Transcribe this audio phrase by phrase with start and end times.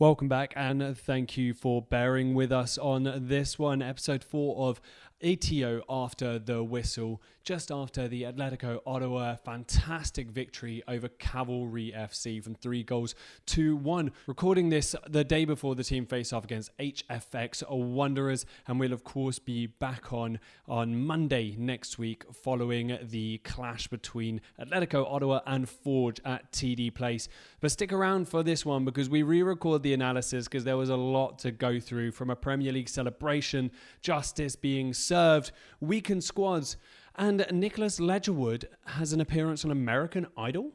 [0.00, 4.80] Welcome back, and thank you for bearing with us on this one, episode four of
[5.20, 12.54] ATO after the whistle, just after the Atletico Ottawa fantastic victory over Cavalry FC from
[12.54, 13.14] three goals
[13.46, 14.12] to one.
[14.26, 19.02] Recording this the day before the team face off against HFX Wanderers, and we'll of
[19.02, 25.70] course be back on on Monday next week following the clash between Atletico Ottawa and
[25.70, 27.30] Forge at TD Place.
[27.60, 30.90] But stick around for this one because we re record the analysis because there was
[30.90, 33.70] a lot to go through from a Premier League celebration,
[34.02, 36.76] justice being served, weakened squads,
[37.18, 40.72] and Nicholas Ledgerwood has an appearance on American Idol.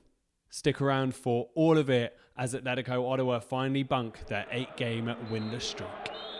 [0.49, 5.61] Stick around for all of it as Atletico Ottawa finally bunk their eight game winless
[5.61, 6.32] streak.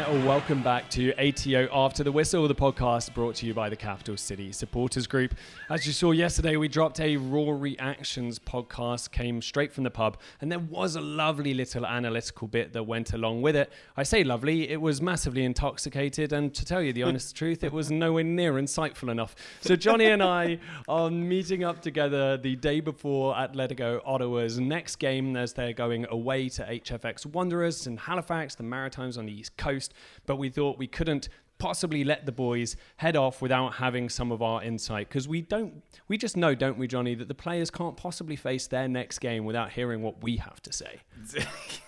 [0.00, 3.74] And welcome back to ATO After the Whistle, the podcast brought to you by the
[3.74, 5.34] Capital City Supporters Group.
[5.68, 10.18] As you saw yesterday, we dropped a Raw Reactions podcast, came straight from the pub,
[10.40, 13.72] and there was a lovely little analytical bit that went along with it.
[13.96, 17.72] I say lovely, it was massively intoxicated, and to tell you the honest truth, it
[17.72, 19.34] was nowhere near insightful enough.
[19.62, 25.36] So Johnny and I are meeting up together the day before Atletico Ottawa's next game
[25.36, 29.92] as they're going away to HFX Wanderers in Halifax, the Maritimes on the East Coast.
[30.26, 34.42] But we thought we couldn't possibly let the boys head off without having some of
[34.42, 37.96] our insight because we don't we just know don't we johnny that the players can't
[37.96, 41.00] possibly face their next game without hearing what we have to say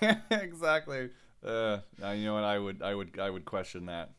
[0.31, 1.11] exactly.
[1.44, 1.78] Uh,
[2.14, 2.44] you know what?
[2.44, 4.11] I would, I would, I would question that.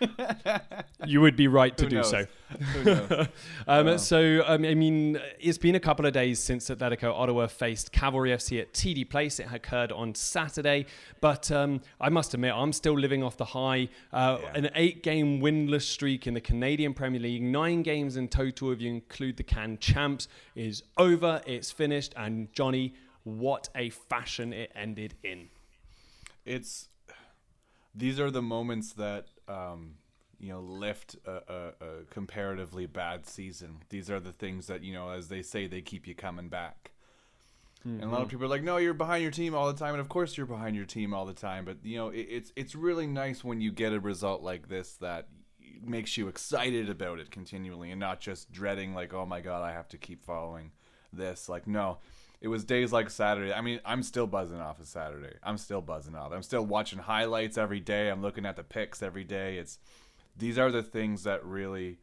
[1.06, 2.10] you would be right to do knows?
[2.10, 2.26] so
[2.72, 3.26] Who knows?
[3.66, 7.92] Um, so, um, I mean, it's been a couple of days since Atletico Ottawa faced
[7.92, 9.40] Cavalry FC at TD Place.
[9.40, 10.86] It occurred on Saturday,
[11.20, 13.88] but um, I must admit, I'm still living off the high.
[14.12, 14.52] Uh, Yeah.
[14.54, 18.80] An eight game winless streak in the Canadian Premier League, nine games in total, if
[18.80, 21.42] you include the Can Champs, is over.
[21.46, 22.14] It's finished.
[22.16, 22.94] And, Johnny,
[23.24, 25.48] what a fashion it ended in.
[26.46, 26.88] it's
[27.94, 29.94] these are the moments that um,
[30.38, 33.78] you know lift a, a, a comparatively bad season.
[33.88, 36.92] These are the things that you know, as they say, they keep you coming back.
[37.84, 39.94] And a lot of people are like, "No, you're behind your team all the time,"
[39.94, 41.64] and of course you're behind your team all the time.
[41.64, 44.94] But you know, it, it's it's really nice when you get a result like this
[44.94, 45.28] that
[45.82, 49.72] makes you excited about it continually, and not just dreading like, "Oh my god, I
[49.72, 50.72] have to keep following
[51.12, 51.98] this." Like, no,
[52.40, 53.52] it was days like Saturday.
[53.52, 55.36] I mean, I'm still buzzing off of Saturday.
[55.42, 56.32] I'm still buzzing off.
[56.32, 58.08] I'm still watching highlights every day.
[58.08, 59.58] I'm looking at the picks every day.
[59.58, 59.78] It's
[60.36, 61.98] these are the things that really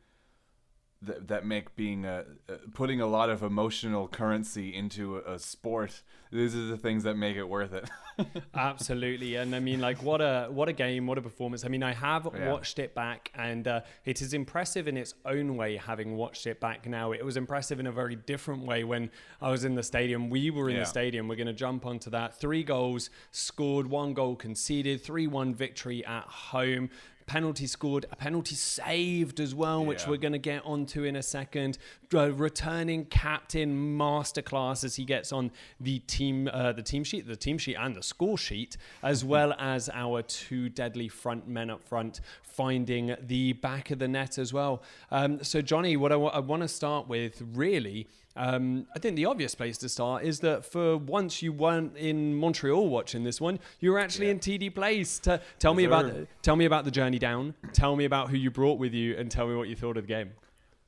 [1.05, 5.39] that, that make being a uh, putting a lot of emotional currency into a, a
[5.39, 6.01] sport.
[6.31, 7.89] These are the things that make it worth it.
[8.55, 11.63] Absolutely, and I mean, like, what a what a game, what a performance.
[11.63, 12.51] I mean, I have Yeah.
[12.51, 15.77] watched it back, and uh, it is impressive in its own way.
[15.77, 19.11] Having watched it back now, it was impressive in a very different way when
[19.41, 20.29] I was in the stadium.
[20.29, 20.81] We were in Yeah.
[20.81, 21.27] the stadium.
[21.27, 22.37] We're going to jump onto that.
[22.39, 26.89] Three goals scored, one goal conceded, three-one victory at home.
[27.28, 30.09] Penalty scored, a penalty saved as well, which Yeah.
[30.12, 31.78] we're going to get onto in a second.
[32.13, 37.35] Uh, returning captain masterclass as he gets on the team, uh, the team sheet, the
[37.35, 41.84] team sheet, and the score sheet, as well as our two deadly front men up
[41.84, 44.84] front finding the back of the net as well.
[45.12, 48.08] Um, so, Johnny, what I want to start with really.
[48.38, 52.35] Um, I think the obvious place to start is that for once you weren't in
[52.35, 54.31] Montreal watching this one, you were actually Yeah.
[54.34, 55.19] in TD Place.
[55.19, 56.28] To, tell me about sir.
[56.41, 57.53] tell me about the journey down.
[57.73, 60.03] Tell me about who you brought with you, and tell me what you thought of
[60.03, 60.31] the game.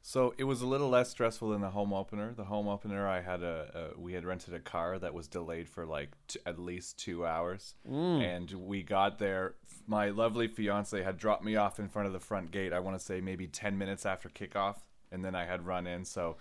[0.02, 2.34] So it was a little less stressful than the home opener.
[2.34, 5.67] The home opener, I had a, a we had rented a car that was delayed
[5.70, 9.55] for like t- at least two hours, and we got there.
[9.85, 12.73] My lovely fiance had dropped me off in front of the front gate.
[12.73, 14.76] I want to say maybe ten minutes after kickoff,
[15.14, 16.03] and then I had run in.
[16.05, 16.35] So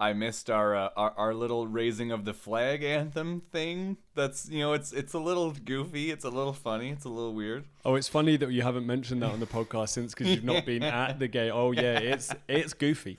[0.00, 3.96] I missed our, uh, our our little raising of the flag anthem thing.
[4.14, 6.10] That's you know it's it's a little goofy.
[6.10, 6.90] It's a little funny.
[6.90, 7.64] It's a little weird.
[7.84, 10.64] Oh, it's funny that you haven't mentioned that on the podcast since because you've not
[10.66, 11.52] been at the game.
[11.54, 13.18] Oh yeah, it's it's goofy.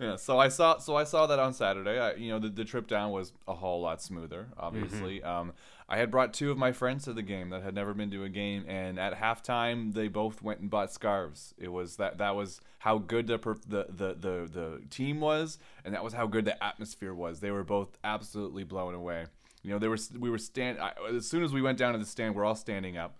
[0.00, 1.98] yeah, so I saw so I saw that on Saturday.
[1.98, 4.48] I, you know, the, the trip down was a whole lot smoother.
[4.58, 5.52] Obviously, um,
[5.88, 8.24] I had brought two of my friends to the game that had never been to
[8.24, 11.54] a game, and at halftime they both went and bought scarves.
[11.58, 16.02] It was that that was how good the the, the the team was, and that
[16.02, 17.40] was how good the atmosphere was.
[17.40, 19.26] They were both absolutely blown away.
[19.62, 21.98] You know, they were we were stand I, as soon as we went down to
[21.98, 23.18] the stand, we're all standing up,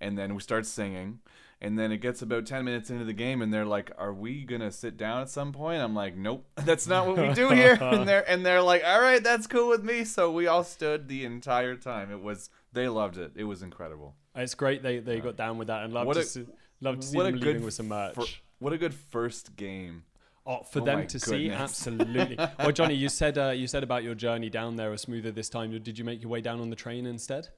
[0.00, 1.20] and then we start singing
[1.60, 4.44] and then it gets about 10 minutes into the game and they're like are we
[4.44, 5.82] gonna sit down at some point?
[5.82, 7.78] I'm like nope that's not what we do here.
[7.80, 10.04] And they're and they're like all right that's cool with me.
[10.04, 12.10] So we all stood the entire time.
[12.10, 13.32] It was they loved it.
[13.36, 14.14] It was incredible.
[14.34, 16.46] It's great they, they got down with that and love to see,
[16.80, 18.14] love to see them leaving with some merch.
[18.14, 18.24] fir-
[18.58, 20.04] what a good first game.
[20.48, 22.38] Oh, for Oh them to see, absolutely.
[22.58, 25.48] well, Johnny, you said uh, you said about your journey down there was smoother this
[25.48, 25.72] time.
[25.82, 27.48] Did you make your way down on the train instead?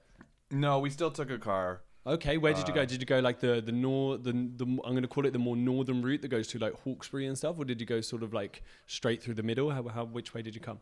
[0.51, 2.85] no we still took a car Okay, where did you Uh, go?
[2.87, 5.39] Did you go like the the nor the, the I'm going to call it the
[5.39, 8.23] more northern route that goes to like Hawkesbury and stuff, or did you go sort
[8.23, 9.71] of like straight through the middle?
[9.71, 10.81] How, how which way did you come?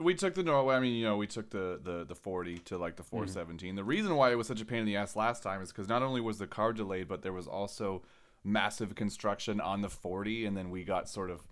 [0.00, 0.74] we took the Norway.
[0.74, 3.76] I mean, you know, we took the, the, the 40 to like the 417.
[3.76, 5.88] The reason why it was such a pain in the ass last time is because
[5.88, 8.02] not only was the car delayed, but there was also
[8.42, 11.42] massive construction on the 40, and then we got sort of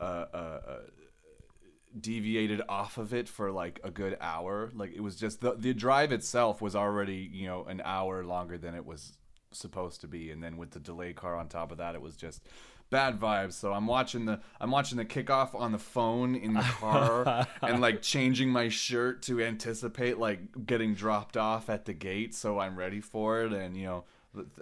[0.00, 0.78] uh, uh, uh,
[1.98, 4.70] deviated off of it for like a good hour.
[4.74, 8.58] Like it was just the the drive itself was already you know an hour longer
[8.58, 9.12] than it was
[9.52, 12.16] supposed to be, and then with the delay car on top of that, it was
[12.16, 12.46] just
[12.90, 13.54] bad vibes.
[13.54, 17.80] So I'm watching the I'm watching the kickoff on the phone in the car and
[17.80, 22.76] like changing my shirt to anticipate like getting dropped off at the gate, so I'm
[22.76, 23.52] ready for it.
[23.52, 24.04] And you know.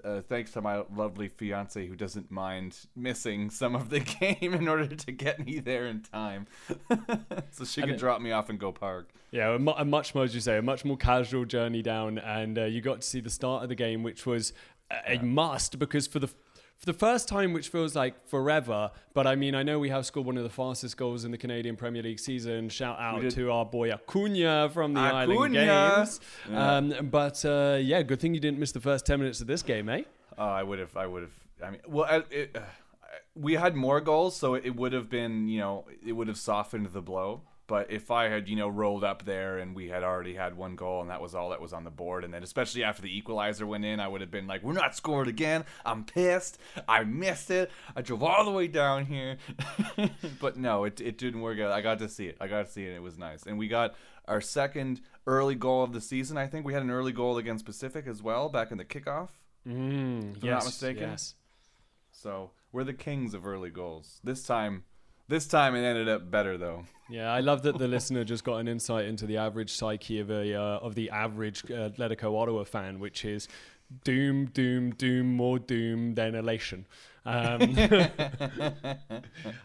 [0.03, 4.67] Uh, thanks to my lovely fiance who doesn't mind missing some of the game in
[4.67, 6.47] order to get me there in time,
[7.51, 9.11] so she And can it- drop me off and go park.
[9.31, 12.17] Yeah, a, mu- a much more, as you say, a much more casual journey down,
[12.19, 14.55] and uh, you got to see the start of the game, which was
[14.91, 16.29] a, a must because for the
[16.79, 18.91] for the first time, which feels like forever.
[19.15, 21.39] But I mean, I know we have scored one of the fastest goals in the
[21.39, 22.69] Canadian Premier League season.
[22.69, 25.95] Shout out to our boy Acuna from the Island Acuna!
[25.97, 26.21] Games.
[26.55, 29.63] Um, but uh, yeah, good thing you didn't miss the first ten minutes of this
[29.63, 30.03] game, eh?
[30.39, 30.97] Oh, I would have.
[30.97, 31.33] I would have.
[31.65, 32.61] I mean, well, I- it, uh,
[33.35, 36.87] we had more goals, so it would have been, you know, it would have softened
[36.93, 37.43] the blow.
[37.69, 40.75] But if I had, you know, rolled up there and we had already had one
[40.75, 43.17] goal and that was all that was on the board, and then especially after the
[43.17, 45.67] equalizer went in, I would have been like, "We're not scored again.
[45.85, 46.59] I'm pissed.
[46.89, 47.71] I missed it.
[47.95, 49.37] I drove all the way down here."
[50.41, 51.71] but no, it it didn't work out.
[51.71, 52.39] I got to see it.
[52.41, 52.95] I got to see it.
[52.95, 53.95] It was nice, and we got
[54.25, 56.39] our second early goal of the season.
[56.39, 59.29] I think we had an early goal against Pacific as well back in the kickoff.
[59.67, 61.11] Mm, I'm not mistaken.
[61.11, 61.35] Yes.
[62.11, 64.21] So we're the kings of early goals.
[64.25, 64.85] This time,
[65.29, 66.85] this time it ended up better though.
[67.09, 70.31] Yeah, I love that the listener just got an insight into the average psyche of
[70.31, 73.49] a uh, of the average uh, Atletico Ottawa fan, which is
[74.05, 76.87] doom, doom, doom, more doom than elation.
[77.29, 77.61] Um,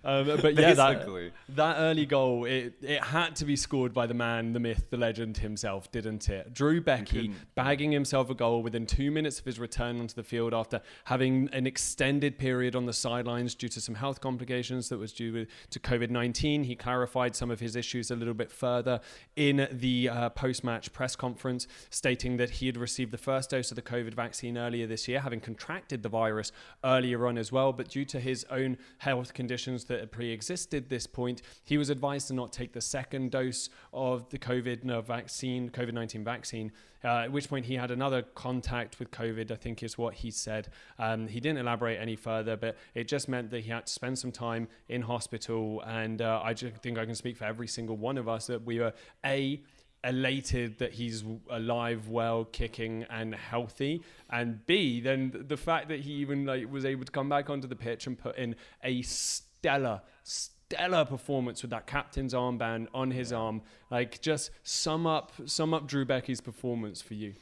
[0.04, 4.14] um, but yeah, that, that early goal, it, it had to be scored by the
[4.14, 6.54] man, the myth, the legend himself, didn't it?
[6.54, 10.54] Drew Beckie bagging himself a goal within two minutes of his return onto the field
[10.54, 15.14] after having an extended period on the sidelines due to some health complications that was
[15.14, 16.66] due to COVID 19.
[16.66, 19.00] He clarified some of his issues a little bit further
[19.38, 23.72] in the uh, post match press conference, stating that he had received the first dose
[23.72, 26.52] of the COVID vaccine earlier this year, having contracted the virus
[26.84, 27.72] earlier on as well.
[27.72, 32.28] But due to his own health conditions that pre existed this point, he was advised
[32.28, 36.72] to not take the second dose of the COVID no, vaccine, COVID 19 vaccine.
[37.06, 40.32] Uh, at which point he had another contact with COVID, I think is what he
[40.32, 40.70] said.
[40.98, 44.18] Um, he didn't elaborate any further, but it just meant that he had to spend
[44.18, 45.84] some time in hospital.
[45.86, 48.64] And uh, I just think I can speak for every single one of us that
[48.64, 48.94] we were
[49.26, 49.62] A,
[50.04, 56.12] elated that he's alive, well, kicking, and healthy, and B, then the fact that he
[56.14, 60.02] even like was able to come back onto the pitch and put in a stellar,
[60.24, 63.62] stellar performance with that captain's armband on his arm.
[63.90, 67.34] Like, just sum up, sum up Drew Beckie's performance for you.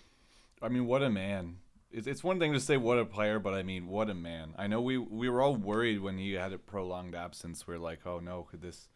[0.61, 1.57] I mean, what a man.
[1.91, 4.53] It's, it's one thing to say what a player, but I mean, what a man.
[4.57, 7.67] I know we we were all worried when he had a prolonged absence.
[7.67, 8.87] We're like, oh no, could this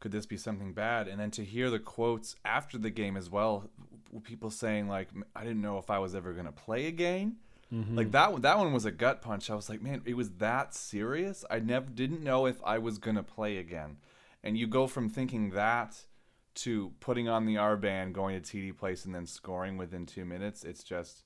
[0.00, 1.08] could this be something bad?
[1.08, 3.70] And then to hear the quotes after the game as well,
[4.24, 7.36] people saying like, I didn't know if I was ever gonna play again.
[7.72, 7.96] Mm-hmm.
[7.96, 9.50] Like that one- that one was a gut punch.
[9.50, 11.44] I was like, man, it was that serious.
[11.50, 13.96] I never didn't know if I was gonna play again.
[14.44, 16.04] And you go from thinking that
[16.56, 20.24] to putting on the R band, going to TD Place, and then scoring within two
[20.24, 20.64] minutes.
[20.64, 21.24] It's just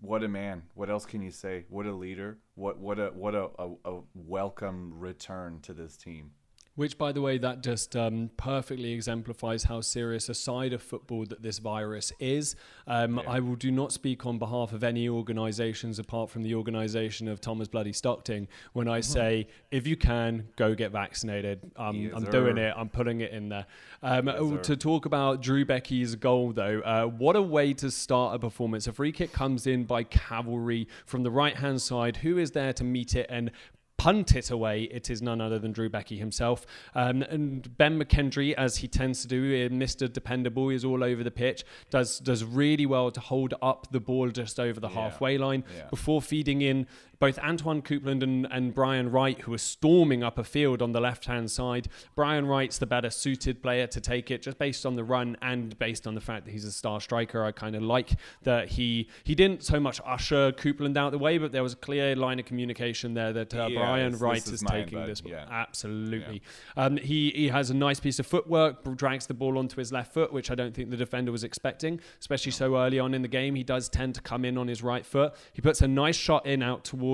[0.00, 0.62] what a man.
[0.74, 1.64] What else can you say?
[1.68, 2.38] What a leader.
[2.54, 6.32] What what a what a, a, a welcome return to this team.
[6.78, 11.24] Which, by the way, that just um, perfectly exemplifies how serious a side of football
[11.26, 12.54] that this virus is.
[12.86, 13.28] Um, Yeah.
[13.28, 17.40] I will do not speak on behalf of any organisations apart from the organisation of
[17.40, 21.68] Thomas Bloody Stockton when I say, if you can, go get vaccinated.
[21.74, 22.30] Um, Yes, I'm sir.
[22.30, 22.72] doing it.
[22.76, 23.66] I'm putting it in there.
[24.04, 27.90] Um, Yes, oh, to talk about Drew Beckie's goal, though, uh, what a way to
[27.90, 28.86] start a performance.
[28.86, 32.18] A free kick comes in by cavalry from the right hand side.
[32.18, 33.50] Who is there to meet it and
[33.98, 34.84] punt it away?
[34.84, 36.64] It is none other than Drew Beckie himself.
[36.94, 40.10] Um, and Ben McKendry, as he tends to do, uh, Mr.
[40.10, 44.30] Dependable, is all over the pitch, does, does really well to hold up the ball
[44.30, 44.94] just over the Yeah.
[44.94, 45.88] halfway line Yeah.
[45.90, 46.86] before feeding in
[47.18, 51.00] both Antoine Coupland and, and Brian Wright, who are storming up a field on the
[51.00, 51.88] left hand side.
[52.14, 55.78] Brian Wright's the better suited player to take it, just based on the run and
[55.78, 57.44] based on the fact that he's a star striker.
[57.44, 61.38] I kind of like that he he didn't so much usher Coupland out the way,
[61.38, 64.52] but there was a clear line of communication there that uh, Yeah, Brian Wright is,
[64.52, 65.22] is taking this.
[65.24, 65.46] Yeah.
[65.50, 66.42] Absolutely.
[66.76, 70.14] Um, he, he has a nice piece of footwork, drags the ball onto his left
[70.14, 73.28] foot, which I don't think the defender was expecting, especially so early on in the
[73.28, 73.54] game.
[73.54, 75.34] He does tend to come in on his right foot.
[75.52, 77.07] He puts a nice shot in out towards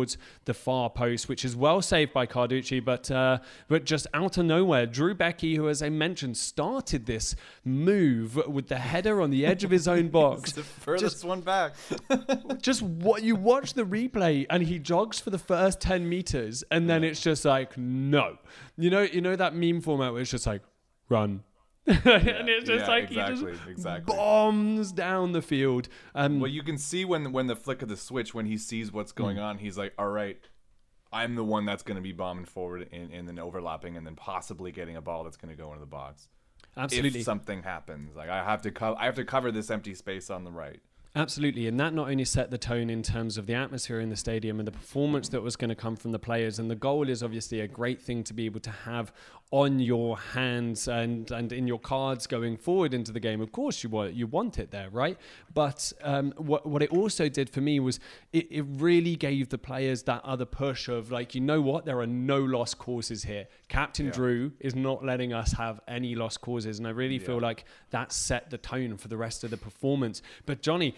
[0.45, 4.45] the far post, which is well saved by Carducci, but uh, but just out of
[4.45, 7.35] nowhere, Drew Beckie, who, as I mentioned, started this
[7.65, 10.53] move with the header on the edge of his own box.
[10.53, 11.75] The furthest one back.
[12.61, 16.89] just what you watch the replay and he jogs for the first 10 meters and
[16.89, 18.39] then it's just like no
[18.77, 20.63] you know you know that meme format where it's just like
[21.09, 21.43] run
[21.87, 24.15] and it's just yeah, like he just exactly.
[24.17, 27.97] bombs down the field um Well, you can see when when the flick of the
[27.97, 29.43] switch, when he sees what's going Hmm.
[29.43, 30.39] on, he's like, "All right,
[31.13, 34.17] I'm the one that's going to be bombing forward and, and then overlapping, and then
[34.17, 36.29] possibly getting a ball that's going to go into the box.
[36.77, 39.95] absolutely If something happens, like I have to co- I have to cover this empty
[39.95, 40.81] space on the right.
[41.17, 44.17] Absolutely, and that not only set the tone in terms of the atmosphere in the
[44.17, 47.09] stadium and the performance that was going to come from the players, and the goal
[47.09, 49.13] is obviously a great thing to be able to have
[49.51, 53.41] on your hands and and in your cards going forward into the game.
[53.41, 55.17] Of course, you want you want it there, right?
[55.53, 58.01] But um, what what it also did for me was
[58.33, 62.01] it, it really gave the players that other push of like, you know what, there
[62.01, 63.47] are no lost causes here.
[63.69, 67.65] Captain Drew is not letting us have any lost causes, and I really feel like
[67.91, 70.21] that set the tone for the rest of the performance.
[70.47, 70.95] But Johnny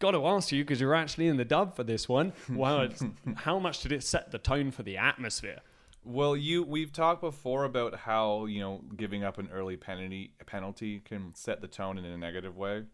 [0.00, 2.32] got to ask you because you're actually in the dub for this one.
[2.50, 2.88] Wow,
[3.36, 5.60] how much did it set the tone for the atmosphere?
[6.04, 10.98] Well, you we've talked before about how you know giving up an early penalty penalty
[10.98, 12.84] can set the tone in a negative way.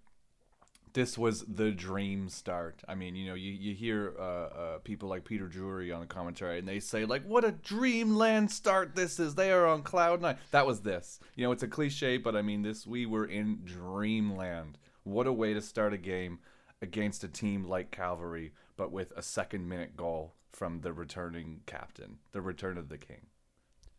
[0.92, 2.82] This was the dream start.
[2.88, 6.06] I mean, you know, you, you hear uh, uh, people like Peter Drury on the
[6.06, 9.34] commentary, and they say like, "What a dreamland start this is!
[9.34, 10.36] They are on cloud nine.
[10.50, 11.18] That was this.
[11.34, 14.76] You know, it's a cliche, but I mean, this we were in dreamland.
[15.04, 16.40] What a way to start a game
[16.82, 22.18] against a team like Cavalry, but with a second minute goal from the returning captain,
[22.32, 23.26] the return of the king.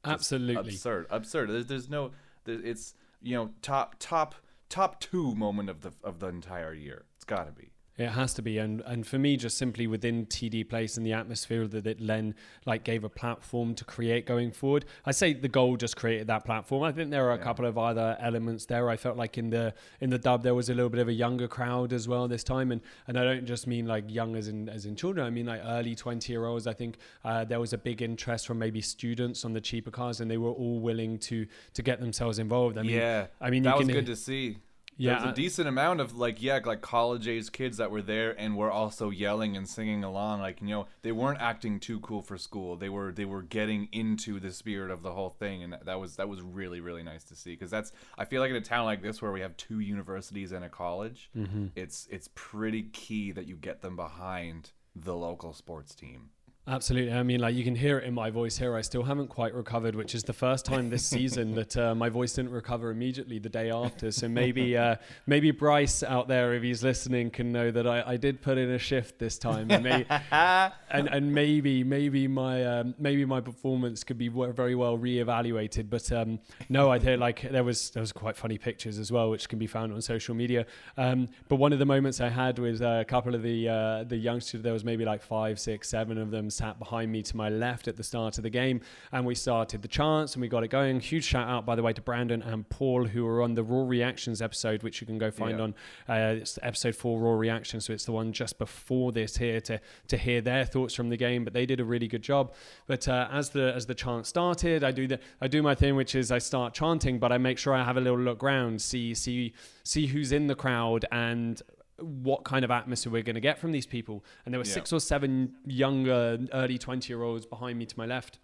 [0.03, 0.55] Absolutely.
[0.55, 1.49] absurd absurd.
[1.49, 2.11] There's, there's no
[2.45, 4.35] there, it's you know top top
[4.69, 7.05] top two moment of the of the entire year.
[7.15, 10.25] It's got to be It has to be, and and for me, just simply within
[10.25, 12.33] TD Place and the atmosphere that it Len
[12.65, 14.85] like gave a platform to create going forward.
[15.05, 16.81] I say the goal just created that platform.
[16.81, 18.89] I think there are a couple of other elements there.
[18.89, 21.13] I felt like in the in the dub there was a little bit of a
[21.13, 24.47] younger crowd as well this time, and and I don't just mean like young as
[24.47, 25.27] in as in children.
[25.27, 26.67] I mean like early twenty year olds.
[26.67, 30.21] I think uh, there was a big interest from maybe students on the cheaper cars,
[30.21, 32.77] and they were all willing to to get themselves involved.
[32.77, 34.59] I mean, yeah I mean that was can good to see
[35.01, 38.39] Yeah, There's a decent amount of like yeah like college age kids that were there
[38.39, 42.21] and were also yelling and singing along like you know they weren't acting too cool
[42.21, 45.77] for school they were they were getting into the spirit of the whole thing and
[45.85, 48.57] that was that was really really nice to see because that's I feel like in
[48.57, 51.67] a town like this where we have two universities and a college Mm-hmm.
[51.77, 56.31] it's it's pretty key that you get them behind the local sports team
[56.69, 57.11] Absolutely.
[57.11, 58.75] I mean, like you can hear it in my voice here.
[58.75, 62.09] I still haven't quite recovered, which is the first time this season that uh, my
[62.09, 64.11] voice didn't recover immediately the day after.
[64.11, 68.17] So maybe, uh, maybe Bryce out there, if he's listening, can know that I, I
[68.17, 72.93] did put in a shift this time, and, may, and, and maybe, maybe my, um,
[72.99, 75.89] maybe my performance could be very well reevaluated.
[75.89, 79.31] But um, no, I think like there was there was quite funny pictures as well,
[79.31, 80.67] which can be found on social media.
[80.97, 84.03] Um, but one of the moments I had with uh, a couple of the uh,
[84.03, 87.37] the youngsters, there was maybe like five, six, seven of them sat behind me to
[87.37, 88.81] my left at the start of the game,
[89.13, 90.99] and we started the chants and we got it going.
[90.99, 93.85] Huge shout out, by the way, to Brandon and Paul who were on the Raw
[93.87, 95.63] Reactions episode, which you can go find Yeah.
[95.65, 95.75] on
[96.09, 97.85] uh, it's episode four Raw Reactions.
[97.85, 101.17] So it's the one just before this here to to hear their thoughts from the
[101.17, 101.43] game.
[101.45, 102.53] But they did a really good job.
[102.87, 105.95] But uh, as the as the chant started, I do the I do my thing,
[105.95, 108.81] which is I start chanting, but I make sure I have a little look round,
[108.81, 111.61] see see see who's in the crowd and
[112.01, 114.23] what kind of atmosphere we're going to get from these people.
[114.45, 114.73] And there were Yeah.
[114.73, 118.39] six or seven younger, early 20 year olds behind me to my left.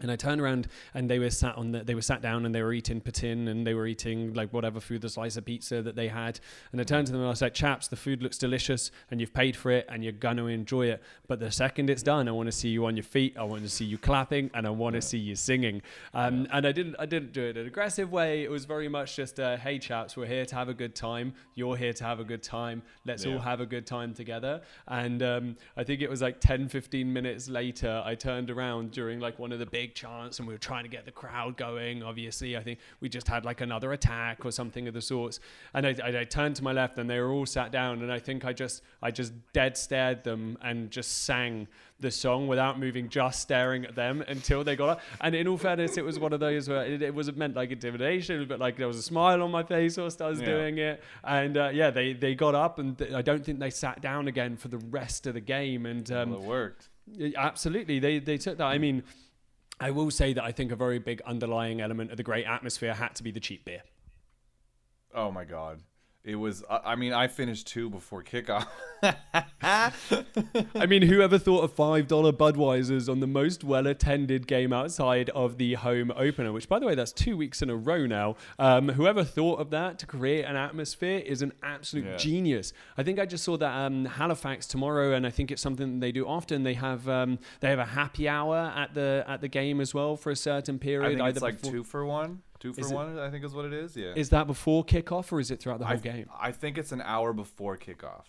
[0.00, 2.54] And I turned around and they were sat on the, they were sat down and
[2.54, 5.82] they were eating patin and they were eating like whatever food, the slice of pizza
[5.82, 6.38] that they had.
[6.72, 9.20] And I turned to them and I was like, chaps, the food looks delicious and
[9.20, 11.02] you've paid for it and you're going to enjoy it.
[11.28, 13.36] But the second it's done, I want to see you on your feet.
[13.38, 15.82] I want to see you clapping and I want to see you singing.
[16.12, 18.42] Um, and I didn't, I didn't do it in an aggressive way.
[18.42, 21.32] It was very much just, uh, hey chaps, we're here to have a good time.
[21.54, 22.82] You're here to have a good time.
[23.04, 24.60] Let's all have a good time together.
[24.88, 29.20] And um, I think it was like 10, 15 minutes later, I turned around during
[29.20, 32.02] like one of the big chants and we were trying to get the crowd going.
[32.02, 35.40] Obviously, I think we just had like another attack or something of the sorts.
[35.74, 38.02] And I, I, I turned to my left and they were all sat down.
[38.02, 42.46] And I think I just, I just dead stared them and just sang the song
[42.46, 45.00] without moving, just staring at them until they got up.
[45.22, 47.70] And in all fairness, it was one of those where it, it wasn't meant like
[47.70, 50.46] intimidation, but like there was a smile on my face whilst I was Yeah.
[50.46, 51.02] doing it.
[51.24, 54.28] And uh, yeah, they, they got up and th- I don't think they sat down
[54.28, 55.86] again for the rest of the game.
[55.86, 56.88] And um, well, it worked.
[57.36, 58.66] Absolutely, they they took that.
[58.66, 59.04] I mean,
[59.78, 62.94] I will say that I think a very big underlying element of the great atmosphere
[62.94, 63.82] had to be the cheap beer.
[65.14, 65.80] Oh my god.
[66.26, 66.64] It was.
[66.68, 68.66] I mean, I finished two before kickoff.
[69.62, 75.30] I mean, whoever thought of five dollar Budweisers on the most well attended game outside
[75.30, 76.52] of the home opener?
[76.52, 78.34] Which, by the way, that's two weeks in a row now.
[78.58, 82.16] Um, whoever thought of that to create an atmosphere is an absolute Yeah.
[82.16, 82.72] genius.
[82.98, 86.10] I think I just saw that um, Halifax tomorrow, and I think it's something they
[86.12, 86.64] do often.
[86.64, 90.16] They have um, they have a happy hour at the at the game as well
[90.16, 91.20] for a certain period.
[91.20, 92.42] I think it's like before- two for one.
[92.58, 93.18] Two for Is it- one.
[93.18, 93.96] I think is what it is.
[93.96, 94.12] Yeah.
[94.16, 96.28] Is that before kickoff or is it throughout the whole I, game?
[96.38, 98.24] I think it's an hour before kickoff.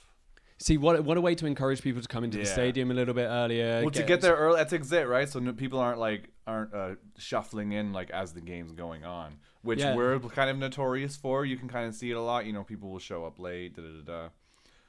[0.59, 3.13] See, what what a way to encourage people to come into the stadium a little
[3.13, 3.81] bit earlier.
[3.81, 5.29] Well, to get there early, that's exact, right?
[5.29, 9.37] So no, people aren't like aren't uh, shuffling in like as the game's going on,
[9.61, 9.95] which Yeah.
[9.95, 11.45] we're kind of notorious for.
[11.45, 12.45] You can kind of see it a lot.
[12.47, 13.75] You know, people will show up late.
[13.75, 14.29] Da da da.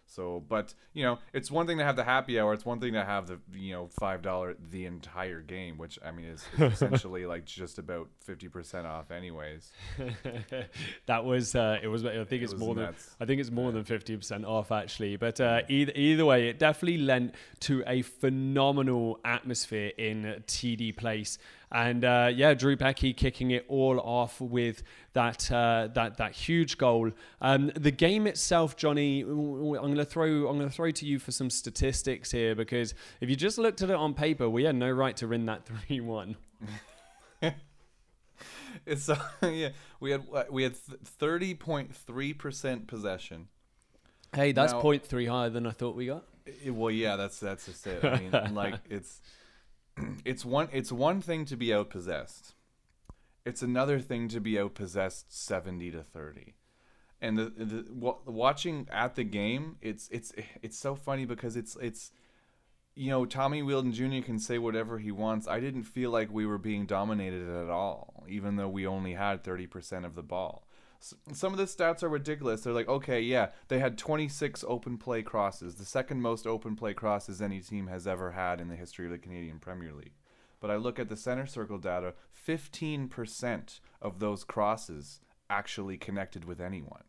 [0.08, 2.54] So, but you know, it's one thing to have the happy hour.
[2.54, 6.10] It's one thing to have the you know five dollar the entire game, which I
[6.12, 9.70] mean is, is essentially like just about fifty percent off, anyways.
[11.06, 12.94] that was uh, it was I think it's was more than.
[13.20, 15.16] I think it's more than fifty percent off actually.
[15.16, 21.38] But uh, either either way, it definitely lent to a phenomenal atmosphere in TD Place.
[21.70, 24.82] And uh, yeah, Drew Beckie kicking it all off with
[25.12, 27.10] that uh, that that huge goal.
[27.42, 31.30] Um, the game itself, Johnny, I'm going to throw I'm to throw to you for
[31.30, 34.90] some statistics here because if you just looked at it on paper, we had no
[34.90, 36.36] right to win that three one.
[38.86, 39.70] It's uh, yeah,
[40.00, 43.48] we had we had thirty point three percent possession.
[44.34, 46.24] Hey, that's Now- point three higher than I thought we got.
[46.46, 48.04] Eh, Well, yeah, that's that's just it.
[48.04, 49.20] I mean, like it's
[50.24, 52.54] it's one it's one thing to be outpossessed.
[53.44, 56.54] It's another thing to be outpossessed seventy to thirty.
[57.20, 57.84] And the, the
[58.26, 60.32] watching at the game, it's it's
[60.62, 62.12] it's so funny because it's it's
[62.94, 64.24] you know Tommy Wheeldon Jr.
[64.24, 65.48] can say whatever he wants.
[65.48, 69.42] I didn't feel like we were being dominated at all, even though we only had
[69.42, 70.67] thirty percent of the ball.
[71.00, 72.62] Some of the stats are ridiculous.
[72.62, 76.92] They're like, okay, yeah, they had 26 open play crosses, the second most open play
[76.92, 80.14] crosses any team has ever had in the history of the Canadian Premier League.
[80.60, 82.14] But I look at the center circle data,
[82.46, 87.04] 15% of those crosses actually connected with anyone.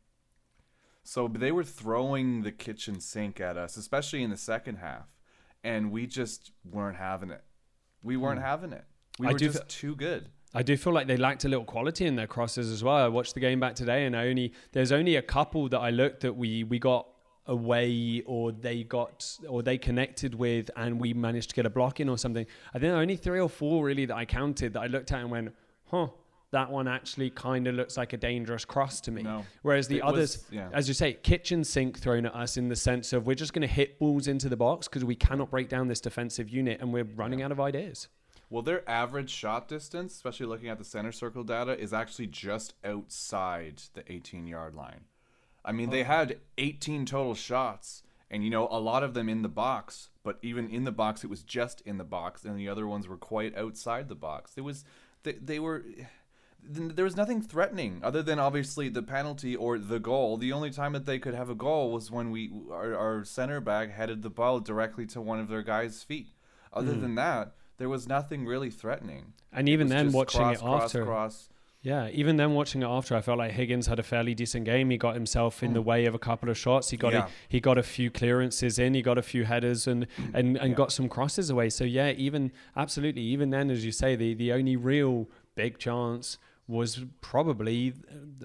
[1.03, 5.07] So they were throwing the kitchen sink at us, especially in the second half,
[5.63, 7.43] and we just weren't having it.
[8.03, 8.45] We weren't hmm.
[8.45, 8.85] having it.
[9.17, 10.29] We I were just fe- too good.
[10.53, 12.95] I do feel like they lacked a little quality in their crosses as well.
[12.95, 15.89] I watched the game back today, and I only there's only a couple that I
[15.91, 17.07] looked that we we got
[17.45, 21.99] away or they got or they connected with, and we managed to get a block
[21.99, 22.45] in or something.
[22.73, 25.31] I think only three or four really that I counted that I looked at and
[25.31, 25.53] went,
[25.85, 26.07] huh.
[26.51, 29.21] That one actually kind of looks like a dangerous cross to me.
[29.21, 29.45] No.
[29.61, 30.69] Whereas the It was- others, yeah.
[30.73, 33.61] as you say, kitchen sink thrown at us in the sense of we're just going
[33.61, 36.91] to hit balls into the box because we cannot break down this defensive unit and
[36.91, 38.07] we're running out of ideas.
[38.49, 42.73] Well, their average shot distance, especially looking at the center circle data, is actually just
[42.83, 45.01] outside the 18 yard line.
[45.63, 46.05] I mean, they oh.
[46.05, 50.39] had 18 total shots, and you know, a lot of them in the box, but
[50.41, 53.17] even in the box, it was just in the box, and the other ones were
[53.17, 54.53] quite outside the box.
[54.57, 54.83] It was,
[55.23, 55.83] they, they were.
[56.61, 60.35] There was nothing threatening other than obviously the penalty or the goal.
[60.35, 63.61] The only time that they could have a goal was when we our, our center
[63.61, 66.27] back headed the ball directly to one of their guys' feet.
[66.73, 67.01] Other mm.
[67.01, 69.33] than that, there was nothing really threatening.
[69.51, 71.49] And even then, watching cross, it cross, after, cross.
[71.81, 74.89] Yeah, even then watching it after, I felt like Higgins had a fairly decent game.
[74.89, 76.89] He got himself in the way of a couple of shots.
[76.89, 77.15] He got Mm.
[77.15, 77.25] Yeah.
[77.25, 78.93] a, he got a few clearances in.
[78.93, 81.69] He got a few headers and and, and got some crosses away.
[81.69, 86.37] So yeah, even absolutely, even then, as you say, the the only real big chance
[86.69, 87.93] was probably,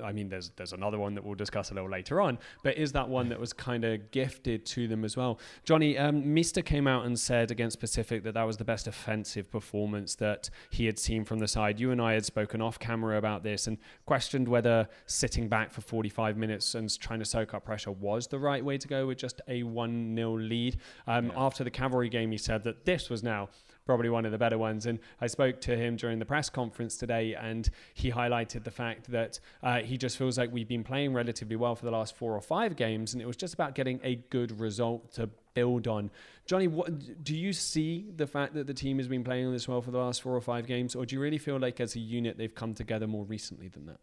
[0.02, 2.92] I mean, there's there's another one that we'll discuss a little later on, but is
[2.92, 5.38] that one that was kind of gifted to them as well?
[5.64, 9.50] Johnny, um, Mista came out and said against Pacific that that was the best offensive
[9.50, 11.78] performance that he had seen from the side.
[11.78, 15.82] You and I had spoken off camera about this and questioned whether sitting back for
[15.82, 19.18] 45 minutes and trying to soak up pressure was the right way to go with
[19.18, 20.78] just a 1 0 lead.
[21.06, 21.32] Um, yeah.
[21.37, 23.50] After the cavalry game, he said that this was now
[23.85, 24.87] probably one of the better ones.
[24.87, 29.11] And I spoke to him during the press conference today, and he highlighted the fact
[29.11, 32.35] that uh, he just feels like we've been playing relatively well for the last four
[32.35, 36.11] or five games, and it was just about getting a good result to build on.
[36.47, 39.81] Johnny, what do you see the fact that the team has been playing this well
[39.81, 42.01] for the last four or five games, or do you really feel like as a
[42.01, 44.01] unit they've come together more recently than that?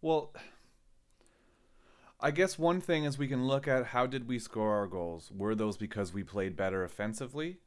[0.00, 0.32] Well,
[2.20, 5.30] I guess one thing is we can look at how did we score our goals?
[5.34, 7.58] Were those because we played better offensively?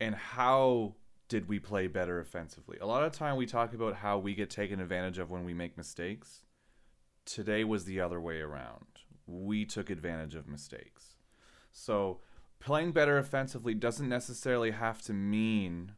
[0.00, 0.94] And how
[1.28, 2.78] did we play better offensively?
[2.80, 5.54] A lot of time we talk about how we get taken advantage of when we
[5.54, 6.42] make mistakes.
[7.24, 8.86] Today was the other way around.
[9.26, 11.16] We took advantage of mistakes.
[11.70, 12.20] So
[12.58, 15.92] playing better offensively doesn't necessarily have to mean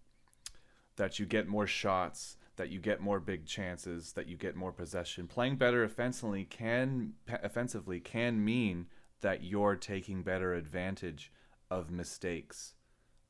[0.97, 4.73] that you get more shots, that you get more big chances, that you get more
[4.73, 5.27] possession.
[5.29, 8.88] Playing better offensively can offensively can mean
[9.23, 11.33] that you're taking better advantage
[11.71, 12.75] of mistakes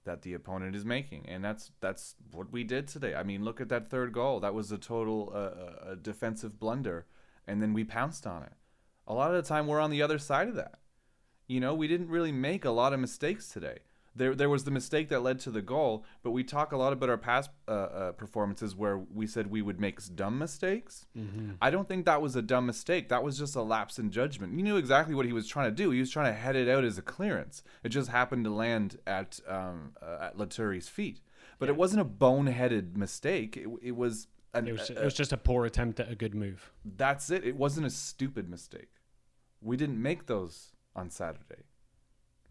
[0.04, 3.14] that the opponent is making, and that's that's what we did today.
[3.14, 4.40] I mean, look at that third goal.
[4.40, 7.06] That was a total uh, a defensive blunder,
[7.46, 8.52] and then we pounced on it.
[9.06, 10.78] A lot of the time, we're on the other side of that.
[11.46, 13.78] You know, we didn't really make a lot of mistakes today
[14.14, 16.92] there there was the mistake that led to the goal, but we talk a lot
[16.92, 21.06] about our past uh, uh, performances where we said we would make dumb mistakes.
[21.16, 21.52] Mm-hmm.
[21.60, 23.08] I don't think that was a dumb mistake.
[23.08, 24.54] That was just a lapse in judgment.
[24.54, 25.90] You knew exactly what he was trying to do.
[25.90, 27.62] He was trying to head it out as a clearance.
[27.82, 31.20] It just happened to land at um, uh, at Laturi's feet.
[31.58, 31.72] But yeah.
[31.72, 33.56] it wasn't a boneheaded mistake.
[33.56, 36.34] It, it was an, it, was, it was just a poor attempt at a good
[36.34, 36.72] move.
[36.84, 37.44] That's it.
[37.44, 38.90] It wasn't a stupid mistake.
[39.60, 41.64] We didn't make those on Saturday.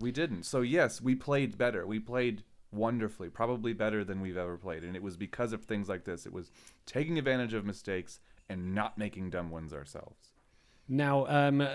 [0.02, 0.44] We didn't.
[0.44, 1.86] So yes, we played better.
[1.86, 5.90] We played wonderfully, probably better than we've ever played, and it was because of things
[5.90, 6.26] like this.
[6.26, 6.52] It was
[6.86, 10.32] taking advantage of mistakes and not making dumb ones ourselves.
[10.88, 11.66] Now, um,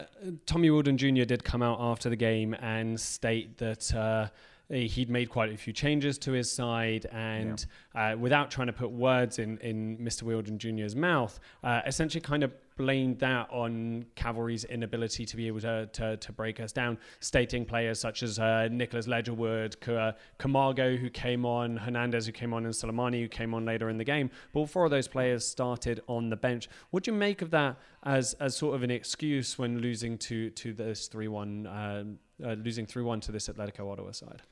[0.45, 1.25] Tommy Wheeldon Jr.
[1.25, 3.95] did come out after the game and state that.
[3.95, 4.29] Uh,
[4.69, 8.15] he'd made quite a few changes to his side, and yeah.
[8.15, 10.25] uh, without trying to put words in, in Mr.
[10.25, 15.61] Wheeldon Jr.'s mouth, uh, essentially kind of blamed that on Cavalry's inability to be able
[15.61, 20.97] to, to, to break us down, stating players such as uh, Nicholas Ledgerwood, K- Camargo,
[20.97, 24.05] who came on, Hernandez, who came on, and Soleimani, who came on later in the
[24.05, 24.31] game.
[24.53, 26.69] But all four of those players started on the bench.
[26.91, 30.51] What do you make of that as, as sort of an excuse when losing to,
[30.51, 32.05] to this 3 1, uh,
[32.45, 34.43] uh, losing 3 1 to this Atletico Ottawa side?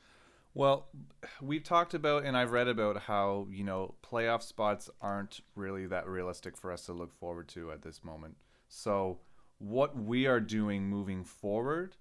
[0.55, 0.87] Well,
[1.43, 6.07] we've talked about and I've read about how, you know, playoff spots aren't really that
[6.07, 8.37] realistic for us to look forward to at this moment.
[8.69, 9.19] So,
[9.59, 11.97] what we are doing moving forward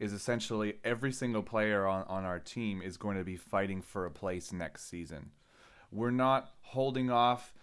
[0.00, 4.04] is essentially every single player on, on our team is going to be fighting for
[4.04, 5.30] a place next season.
[5.92, 7.54] We're not holding off.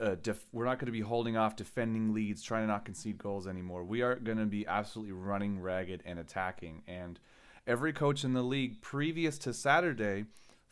[0.00, 3.16] Uh, def- we're not going to be holding off defending leads, trying to not concede
[3.18, 3.84] goals anymore.
[3.84, 6.82] We are going to be absolutely running ragged and attacking.
[6.86, 7.18] And
[7.66, 10.26] every coach in the league previous to Saturday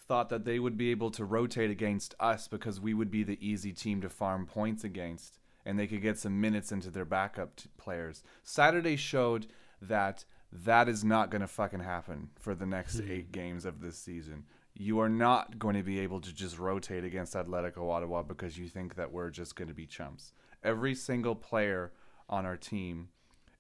[0.07, 3.39] thought that they would be able to rotate against us because we would be the
[3.47, 7.57] easy team to farm points against and they could get some minutes into their backup
[7.57, 8.23] t- players.
[8.43, 9.47] Saturday showed
[9.81, 13.11] that that is not going to fucking happen for the next hmm.
[13.11, 14.45] 8 games of this season.
[14.75, 18.69] You are not going to be able to just rotate against Atletico Ottawa because you
[18.69, 20.33] think that we're just going to be chumps.
[20.63, 21.93] Every single player
[22.29, 23.09] on our team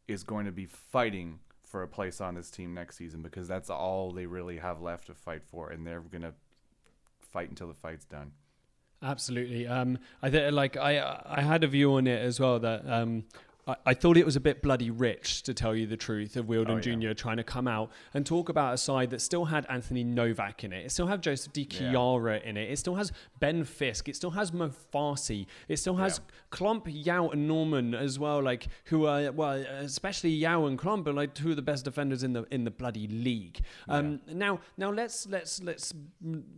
[0.08, 1.38] is going to be fighting
[1.74, 5.08] for a place on this team next season because that's all they really have left
[5.08, 6.32] to fight for, and they're gonna
[7.18, 8.30] fight until the fight's done.
[9.02, 9.66] Absolutely.
[9.66, 13.24] Um, I think like I I had a view on it as well that um,
[13.66, 16.46] I, I thought it was a bit bloody rich, to tell you the truth, of
[16.46, 17.10] Wheeldon oh, yeah.
[17.10, 17.14] Jr.
[17.14, 20.72] trying to come out and talk about a side that still had Anthony Novak in
[20.72, 20.86] it.
[20.86, 22.48] It still had Joseph Di Chiara yeah.
[22.48, 22.70] in it.
[22.70, 24.08] It still has Ben Fisk.
[24.08, 25.46] It still has Mo Farsi.
[25.68, 26.56] It still has yeah.
[26.56, 28.42] Klomp, Yao, and Norman as well.
[28.42, 32.22] Like who are well, especially Yao and Klomp, are like two of the best defenders
[32.22, 33.60] in the in the bloody league.
[33.88, 35.94] Um, now, now let's let's let's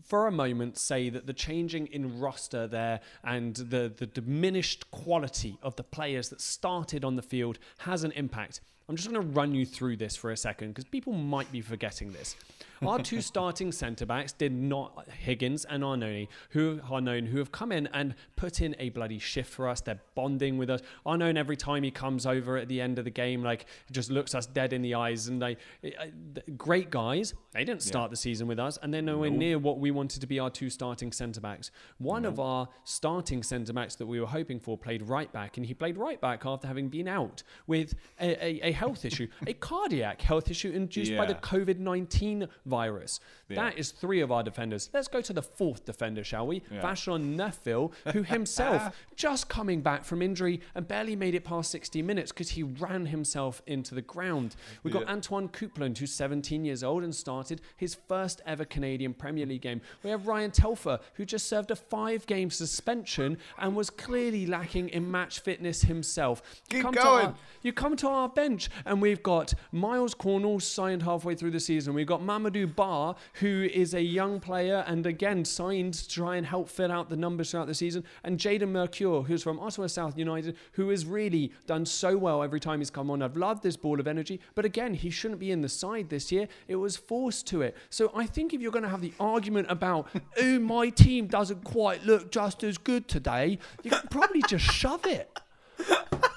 [0.04, 5.58] for a moment say that the changing in roster there and the the diminished quality
[5.62, 8.60] of the players that started on the field has an impact.
[8.88, 11.60] I'm just going to run you through this for a second because people might be
[11.60, 12.36] forgetting this.
[12.86, 17.50] Our two starting centre backs did not Higgins and Arnone, who are known who have
[17.50, 19.80] come in and put in a bloody shift for us.
[19.80, 20.82] They're bonding with us.
[21.04, 24.36] Arnone every time he comes over at the end of the game, like just looks
[24.36, 25.26] us dead in the eyes.
[25.26, 26.10] And they eh, eh,
[26.56, 27.34] great guys.
[27.54, 28.10] They didn't start yeah.
[28.10, 30.70] the season with us, and they're nowhere near what we wanted to be our two
[30.70, 31.72] starting centre backs.
[31.98, 35.66] One of our starting centre backs that we were hoping for played right back, and
[35.66, 39.54] he played right back after having been out with a, a, a health issue, a
[39.54, 41.18] cardiac health issue induced yeah.
[41.18, 43.20] by the COVID 19 virus.
[43.48, 43.56] Yeah.
[43.56, 44.90] That is three of our defenders.
[44.92, 46.62] Let's go to the fourth defender, shall we?
[46.70, 46.82] Yeah.
[46.82, 52.02] Vashon Neufville, who himself just coming back from injury and barely made it past 60
[52.02, 54.56] minutes because he ran himself into the ground.
[54.82, 59.46] We've got Antoine Coupland, who's 17 years old and started his first ever Canadian Premier
[59.46, 59.80] League game.
[60.02, 64.88] We have Ryan Telfer, who just served a five game suspension and was clearly lacking
[64.90, 66.42] in match fitness himself.
[66.68, 67.26] Keep come going.
[67.26, 71.60] Our, you come to our bench and we've got Miles Cornell signed halfway through the
[71.60, 71.94] season.
[71.94, 76.46] We've got Mamadou Ba, who is a young player and again signed to try and
[76.46, 78.04] help fill out the numbers throughout the season.
[78.24, 82.60] And Jaden Mercure, who's from Ottawa South United, who has really done so well every
[82.60, 83.22] time he's come on.
[83.22, 86.30] I've loved this ball of energy, but again, he shouldn't be in the side this
[86.32, 86.48] year.
[86.68, 87.76] It was forced to it.
[87.90, 90.08] So I think if you're going to have the argument about,
[90.40, 95.06] oh, my team doesn't quite look just as good today, you can probably just shove
[95.06, 95.30] it.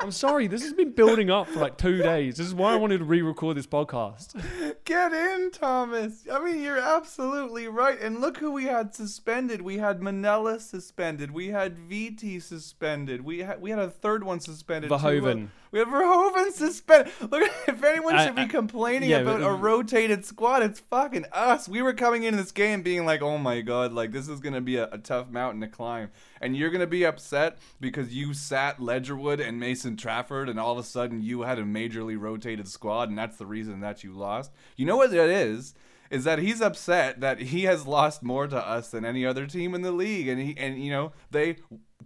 [0.00, 2.36] I'm sorry, this has been building up for like two days.
[2.36, 4.40] This is why I wanted to re-record this podcast.
[4.84, 6.24] Get in, Thomas.
[6.32, 8.00] I mean, you're absolutely right.
[8.00, 9.60] And look who we had suspended.
[9.60, 11.32] We had Mannella suspended.
[11.32, 13.24] We had Viti suspended.
[13.24, 14.90] We had we had a third one suspended.
[14.90, 15.48] Verhoven.
[15.70, 17.12] We have Verhoven suspended.
[17.20, 21.68] Look, if anyone should be complaining yeah, about but, a rotated squad, it's fucking us.
[21.68, 24.60] We were coming into this game being like, "Oh my god, like this is gonna
[24.60, 28.78] be a, a tough mountain to climb," and you're gonna be upset because you sat
[28.78, 33.08] Ledgerwood and Mason Trafford, and all of a sudden you had a majorly rotated squad,
[33.08, 34.52] and that's the reason that you lost.
[34.76, 35.74] You know what that is?
[36.10, 39.74] Is that he's upset that he has lost more to us than any other team
[39.74, 41.56] in the league, and he and you know they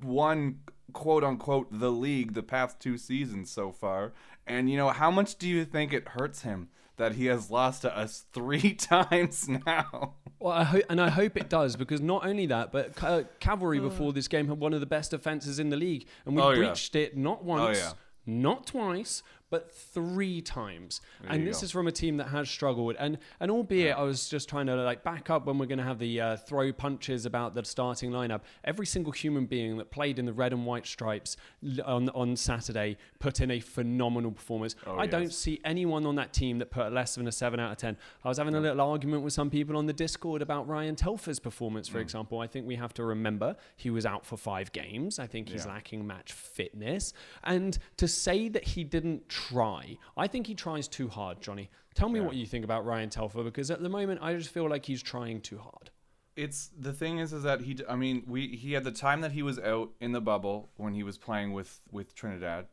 [0.02, 0.58] won
[0.92, 4.12] quote unquote the league the past two seasons so far.
[4.46, 7.82] And you know, how much do you think it hurts him that he has lost
[7.82, 10.14] to us three times now?
[10.38, 13.78] Well, I ho- and I hope it does because not only that, but uh, Cavalry
[13.78, 16.54] before this game had one of the best defenses in the league, and we oh,
[16.54, 17.02] breached yeah.
[17.02, 17.92] it not oh, once, oh, yeah.
[18.26, 21.02] not twice, but three times.
[21.20, 21.66] There and this go.
[21.66, 22.96] is from a team that has struggled.
[22.98, 23.98] And and albeit yeah.
[23.98, 26.36] I was just trying to like back up when we're going to have the uh,
[26.38, 28.40] throw punches about the starting lineup.
[28.64, 31.36] Every single human being that played in the red and white stripes
[31.84, 34.74] on on Saturday put in a phenomenal performance.
[34.86, 35.12] Oh, I yes.
[35.12, 37.98] don't see anyone on that team that put less than a seven out of ten.
[38.24, 41.38] I was having a little argument with some people on the Discord about Ryan Telfer's
[41.38, 42.02] performance, for mm.
[42.02, 42.40] example.
[42.40, 45.18] I think we have to remember he was out for five games.
[45.18, 45.72] I think he's yeah.
[45.72, 47.12] lacking match fitness,
[47.44, 49.98] and to say that he didn't try.
[50.16, 51.70] I think he tries too hard, Johnny.
[51.94, 52.26] Tell me yeah.
[52.26, 55.02] what you think about Ryan Telfer because at the moment I just feel like he's
[55.02, 55.90] trying too hard.
[56.34, 59.32] It's the thing is is that he I mean we he had the time that
[59.32, 62.66] he was out in the bubble when he was playing with with Trinidad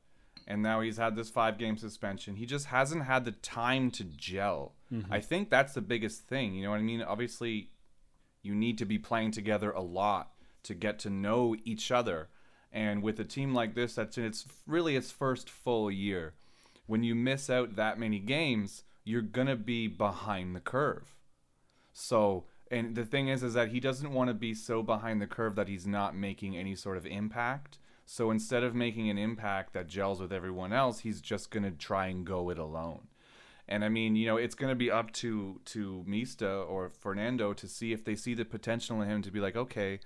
[0.47, 2.35] and now he's had this 5 game suspension.
[2.35, 4.75] He just hasn't had the time to gel.
[4.91, 5.11] Mm-hmm.
[5.11, 7.01] I think that's the biggest thing, you know what I mean?
[7.01, 7.71] Obviously
[8.41, 10.31] you need to be playing together a lot
[10.63, 12.29] to get to know each other.
[12.71, 16.35] And with a team like this that's in its really its first full year,
[16.89, 21.15] when you miss out that many games, you're gonna be behind the curve.
[21.93, 25.27] So, and the thing is, is that he doesn't want to be so behind the
[25.27, 27.77] curve that he's not making any sort of impact.
[28.05, 32.07] So instead of making an impact that gels with everyone else, he's just gonna try
[32.07, 33.07] and go it alone.
[33.67, 37.53] And I mean, you know, it's going to be up to to Mista or Fernando
[37.53, 39.99] to see if they see the potential in him to be like, okay,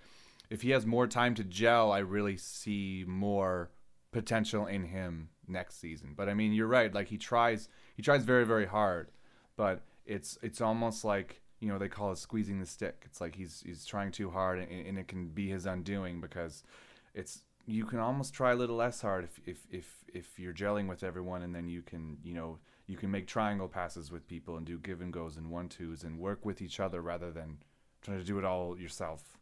[0.49, 3.71] if he has more time to gel, I really see more
[4.11, 6.13] potential in him next season.
[6.15, 6.93] But I mean, you're right.
[6.93, 9.11] Like he tries, he tries very, very hard,
[9.55, 13.03] but it's it's almost like you know they call it squeezing the stick.
[13.05, 16.63] It's like he's he's trying too hard, and, and it can be his undoing because
[17.13, 20.87] it's you can almost try a little less hard if if if if you're gelling
[20.87, 24.57] with everyone, and then you can you know you can make triangle passes with people
[24.57, 27.57] and do give and goes and one twos and work with each other rather than
[28.01, 29.37] trying to do it all yourself.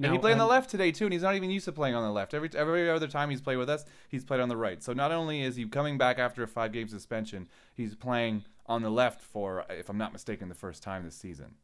[0.00, 1.72] Now, and he played on the left today too, and he's not even used to
[1.72, 2.32] playing on the left.
[2.32, 4.80] Every every other time he's played with us, he's played on the right.
[4.80, 8.82] So not only is he coming back after a five game suspension, he's playing on
[8.82, 11.54] the left for, if I'm not mistaken, the first time this season.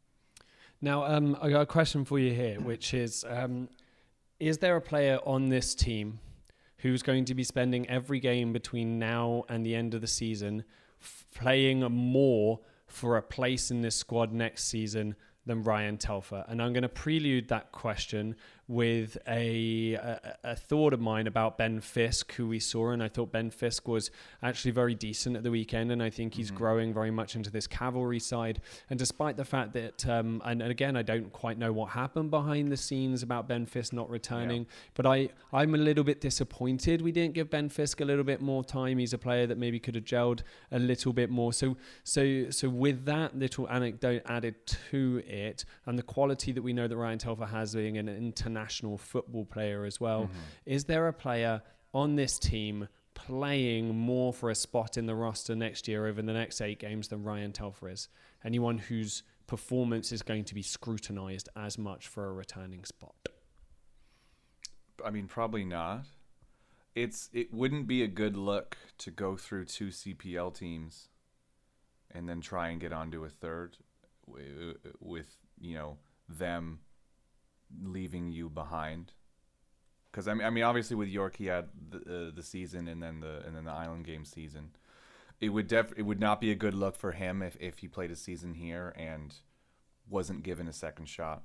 [0.80, 3.68] Now, um, I got a question for you here, which is: um,
[4.40, 6.18] Is there a player on this team
[6.78, 10.64] who's going to be spending every game between now and the end of the season
[11.00, 15.14] f- playing more for a place in this squad next season
[15.46, 16.44] than Ryan Telfer?
[16.48, 21.58] And I'm going to prelude that question with a, a, a thought of mine about
[21.58, 24.10] Ben Fisk, who we saw, and I thought Ben Fisk was
[24.42, 26.56] actually very decent at the weekend, and I think he's mm-hmm.
[26.56, 28.60] growing very much into this cavalry side.
[28.88, 32.30] And despite the fact that, um, and, and, again, I don't quite know what happened
[32.30, 34.90] behind the scenes about Ben Fisk not returning, yeah.
[34.94, 38.40] but I I'm a little bit disappointed we didn't give Ben Fisk a little bit
[38.40, 38.98] more time.
[38.98, 40.40] He's a player that maybe could have gelled
[40.72, 41.52] a little bit more.
[41.52, 44.54] So so so with that little anecdote added
[44.90, 48.53] to it, and the quality that we know that Ryan Telfer has being an international
[48.98, 50.38] football player as well, mm-hmm.
[50.66, 51.62] is there a player
[51.92, 56.32] on this team playing more for a spot in the roster next year over the
[56.32, 58.08] next eight games than Ryan Telfer is?
[58.44, 63.14] Anyone whose performance is going to be scrutinized as much for a returning spot?
[65.04, 66.06] I mean, probably not.
[66.94, 71.08] It's it wouldn't be a good look to go through two CPL teams
[72.12, 73.76] and then try and get onto a third
[75.00, 76.78] with you know them
[77.82, 79.12] leaving you behind
[80.14, 83.02] because I mean, I mean, obviously with York he had the uh, the season and
[83.02, 84.70] then the and then the Island game season.
[85.40, 87.88] It would def it would not be a good look for him if if he
[87.88, 89.34] played a season here and
[90.08, 91.42] wasn't given a second shot,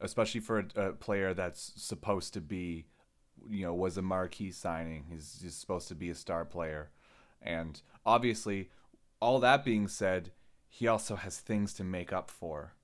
[0.00, 2.86] especially for a, a player that's supposed to be,
[3.48, 5.04] you know, was a marquee signing.
[5.08, 6.90] He's, he's supposed to be a star player,
[7.40, 8.70] and obviously,
[9.20, 10.32] all that being said,
[10.68, 12.74] he also has things to make up for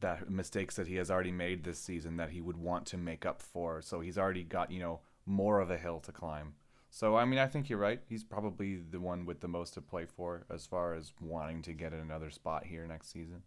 [0.00, 3.24] that mistakes that he has already made this season that he would want to make
[3.24, 3.80] up for.
[3.80, 6.54] So he's already got, you know, more of a hill to climb.
[6.90, 8.00] So I mean, I think you're right.
[8.08, 11.72] He's probably the one with the most to play for as far as wanting to
[11.72, 13.42] get in another spot here next season.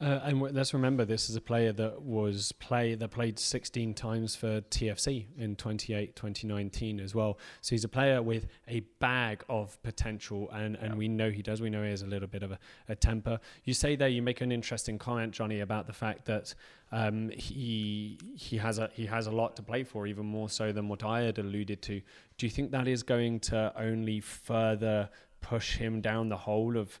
[0.00, 4.34] Uh, and let's remember, this is a player that was play that played 16 times
[4.34, 7.38] for TFC in 28, 2019 as well.
[7.60, 10.98] So he's a player with a bag of potential, and, and yeah.
[10.98, 11.60] we know he does.
[11.60, 12.58] We know he has a little bit of a,
[12.88, 13.40] a, temper.
[13.64, 16.54] You say there, you make an interesting comment, Johnny, about the fact that
[16.92, 20.72] um, he he has a he has a lot to play for, even more so
[20.72, 22.00] than what I had alluded to.
[22.38, 25.10] Do you think that is going to only further
[25.42, 26.98] push him down the hole of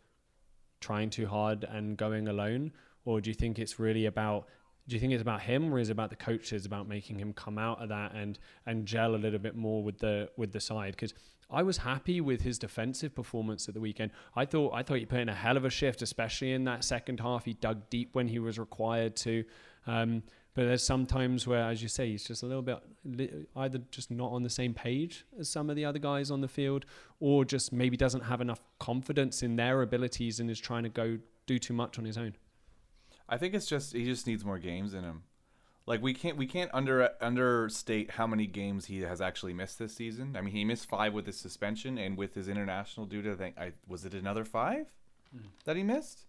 [0.80, 2.72] trying too hard and going alone?
[3.04, 4.46] Or do you think it's really about
[4.88, 7.32] do you think it's about him or is it about the coaches about making him
[7.32, 10.60] come out of that and and gel a little bit more with the with the
[10.60, 11.14] side because
[11.52, 14.12] I was happy with his defensive performance at the weekend.
[14.36, 16.84] I thought I thought he put in a hell of a shift, especially in that
[16.84, 17.44] second half.
[17.44, 19.44] He dug deep when he was required to.
[19.86, 20.22] Um,
[20.54, 24.32] but there's sometimes where, as you say, he's just a little bit either just not
[24.32, 26.86] on the same page as some of the other guys on the field,
[27.18, 31.18] or just maybe doesn't have enough confidence in their abilities and is trying to go
[31.46, 32.34] do too much on his own.
[33.30, 35.22] I think it's just he just needs more games in him.
[35.86, 39.94] Like we can't we can't under understate how many games he has actually missed this
[39.94, 40.36] season.
[40.36, 43.30] I mean, he missed five with his suspension and with his international duty.
[43.30, 44.86] I think I was it another five
[45.34, 45.42] mm.
[45.64, 46.26] that he missed.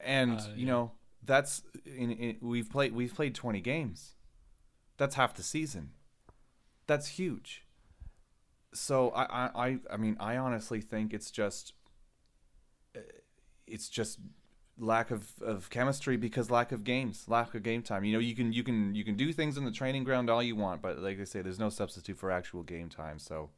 [0.00, 0.92] And uh, you know
[1.24, 4.14] that's in, in, we've played we've played twenty games.
[4.96, 5.90] That's half the season.
[6.86, 7.64] That's huge.
[8.74, 11.74] So I I I mean I honestly think it's just
[13.66, 14.18] it's just
[14.80, 18.04] lack of, of chemistry because lack of games, lack of game time.
[18.04, 20.42] You know, you can you can you can do things in the training ground all
[20.42, 23.18] you want, but like I say, there's no substitute for actual game time.
[23.18, 23.50] So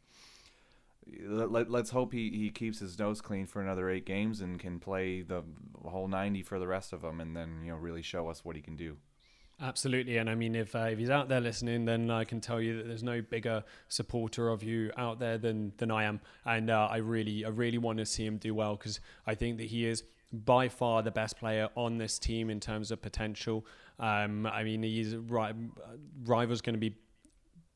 [1.26, 4.78] let, us hope he, he keeps his nose clean for another eight games and can
[4.78, 5.42] play the
[5.84, 8.54] whole 90 for the rest of them and then you know really show us what
[8.54, 8.96] he can do
[9.60, 12.60] Absolutely, and I mean, if uh, if he's out there listening, then I can tell
[12.60, 16.68] you that there's no bigger supporter of you out there than than I am, and
[16.68, 19.68] uh, I really I really want to see him do well because I think that
[19.68, 23.66] he is by far the best player on this team in terms of potential.
[23.98, 25.54] Um, I mean, he's right.
[26.24, 26.96] Rival's going to be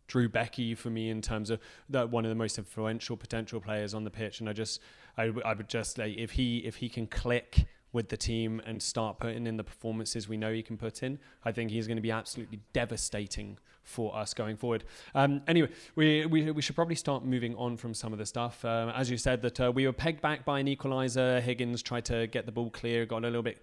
[0.09, 3.95] Drew Beckie for me in terms of that one of the most influential potential players
[3.95, 4.81] on the pitch, and I just
[5.19, 7.67] I, I would just like if he if he can click
[7.97, 11.19] with the team and start putting in the performances we know he can put in,
[11.45, 14.85] I think he's going to be absolutely devastating for us going forward.
[15.15, 18.63] Um, anyway, we, we, we should probably start moving on from some of the stuff.
[18.67, 21.41] Um, as you said, that uh, we were pegged back by an equaliser.
[21.41, 23.63] Higgins tried to get the ball clear, got a little bit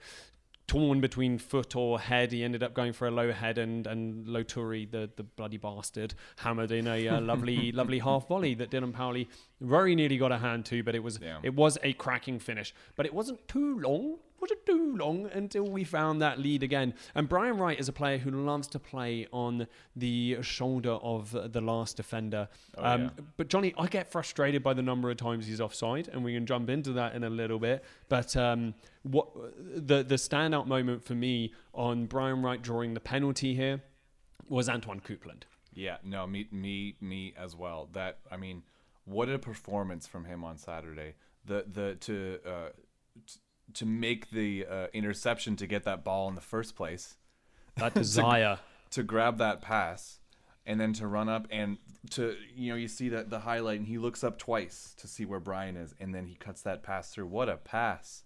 [0.68, 2.32] torn between foot or head.
[2.32, 6.14] He ended up going for a low head, and and Loturi, the the bloody bastard,
[6.38, 9.28] hammered in a uh, lovely lovely half volley that Dylon Powley
[9.62, 11.40] very nearly got a hand too, but it was yeah.
[11.44, 12.74] it was a cracking finish.
[12.96, 16.94] But it wasn't too long wasn't too long until we found that lead again.
[17.16, 21.62] And Brian Wright is a player who loves to play on the shoulder of the
[21.62, 22.50] last defender.
[22.78, 23.10] Oh, um, yeah.
[23.38, 26.46] But Johnny, I get frustrated by the number of times he's offside, and we can
[26.46, 27.86] jump into that in a little bit.
[28.10, 33.56] But um, what the the standout moment for me on Brian Wright drawing the penalty
[33.56, 33.82] here
[34.50, 35.44] was Antoine Coupland.
[35.74, 37.90] Yeah, no, me, me, me as well.
[37.94, 38.64] That I mean,
[39.06, 41.16] what a performance from him on Saturday.
[41.46, 42.70] The the to uh,
[43.74, 47.16] to make the uh, interception to get that ball in the first place.
[47.76, 48.60] That desire.
[48.92, 50.20] to grab that pass
[50.66, 51.78] and then to run up and
[52.12, 55.26] to you know you see that the highlight and he looks up twice to see
[55.26, 57.28] where Brian is and then he cuts that pass through.
[57.28, 58.24] What a pass!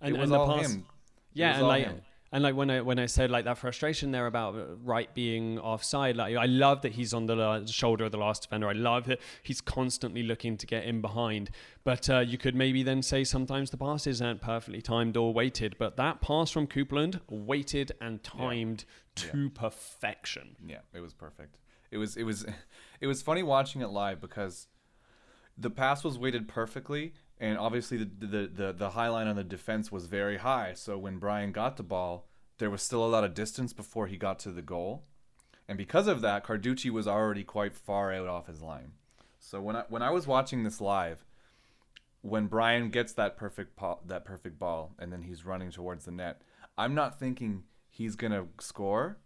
[0.00, 0.86] And, it was all pass- him.
[1.32, 2.02] Yeah, and like him.
[2.34, 5.56] And like when I when I said like that frustration there about uh, Wright being
[5.60, 8.68] offside, like I love that he's on the la- shoulder of the last defender.
[8.68, 11.50] I love that he's constantly looking to get in behind.
[11.84, 15.76] But uh, you could maybe then say sometimes the passes aren't perfectly timed or weighted.
[15.78, 18.84] But that pass from Coupland, weighted and timed
[19.14, 20.56] to perfection.
[20.66, 21.58] Yeah, it was perfect.
[21.92, 22.44] It was it was
[23.00, 24.66] it was funny watching it live because
[25.56, 29.44] the pass was weighted perfectly and obviously the the the, the high line on the
[29.44, 30.72] defense was very high.
[30.74, 32.26] So when Brian got the ball,
[32.58, 35.04] there was still a lot of distance before he got to the goal.
[35.68, 38.92] And because of that, Carducci was already quite far out off his line.
[39.38, 41.24] So when I when I was watching this live,
[42.22, 46.12] when Brian gets that perfect po- that perfect ball and then he's running towards the
[46.12, 46.42] net,
[46.78, 49.18] I'm not thinking he's gonna score.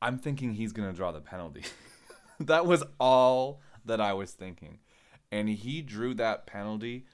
[0.00, 1.64] I'm thinking he's gonna draw the penalty.
[2.40, 4.78] that was all that I was thinking,
[5.30, 7.06] and he drew that penalty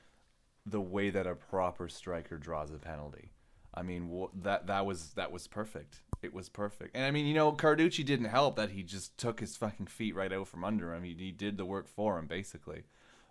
[0.66, 3.30] the way that a proper striker draws a penalty.
[3.74, 6.00] I mean, wh- that that was that was perfect.
[6.22, 6.96] It was perfect.
[6.96, 10.14] And I mean, you know, Carducci didn't help that he just took his fucking feet
[10.14, 11.02] right out from under him.
[11.02, 12.84] He, he did the work for him basically.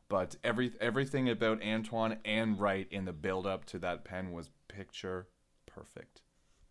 [0.09, 4.49] But every everything about Antoine and Wright in the build up to that pen was
[4.67, 5.27] picture
[5.65, 6.21] perfect.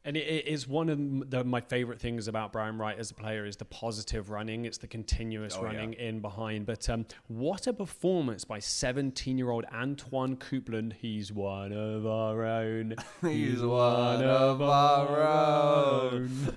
[0.05, 3.15] And it, it is one of the, my favorite things about Brian Wright as a
[3.15, 4.65] player is the positive running.
[4.65, 5.67] It's the continuous Oh, yeah.
[5.69, 6.67] running in behind.
[6.67, 10.95] But um, what a performance by 17-year-old Antoine Coupland.
[10.95, 12.97] He's one of our own.
[13.23, 16.57] He's one of our own.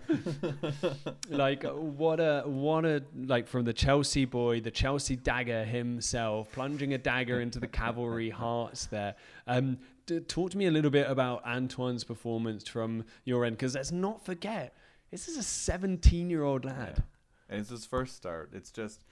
[1.30, 6.94] like what a what a like from the Chelsea boy, the Chelsea dagger himself, plunging
[6.94, 9.16] a dagger into the cavalry hearts there.
[9.48, 13.76] Um, d- talk to me a little bit about Antoine's performance from your end, because
[13.76, 14.76] let's not forget
[15.12, 17.04] this is a 17 year old lad.
[17.50, 18.50] and it's his first start.
[18.54, 19.04] It's just,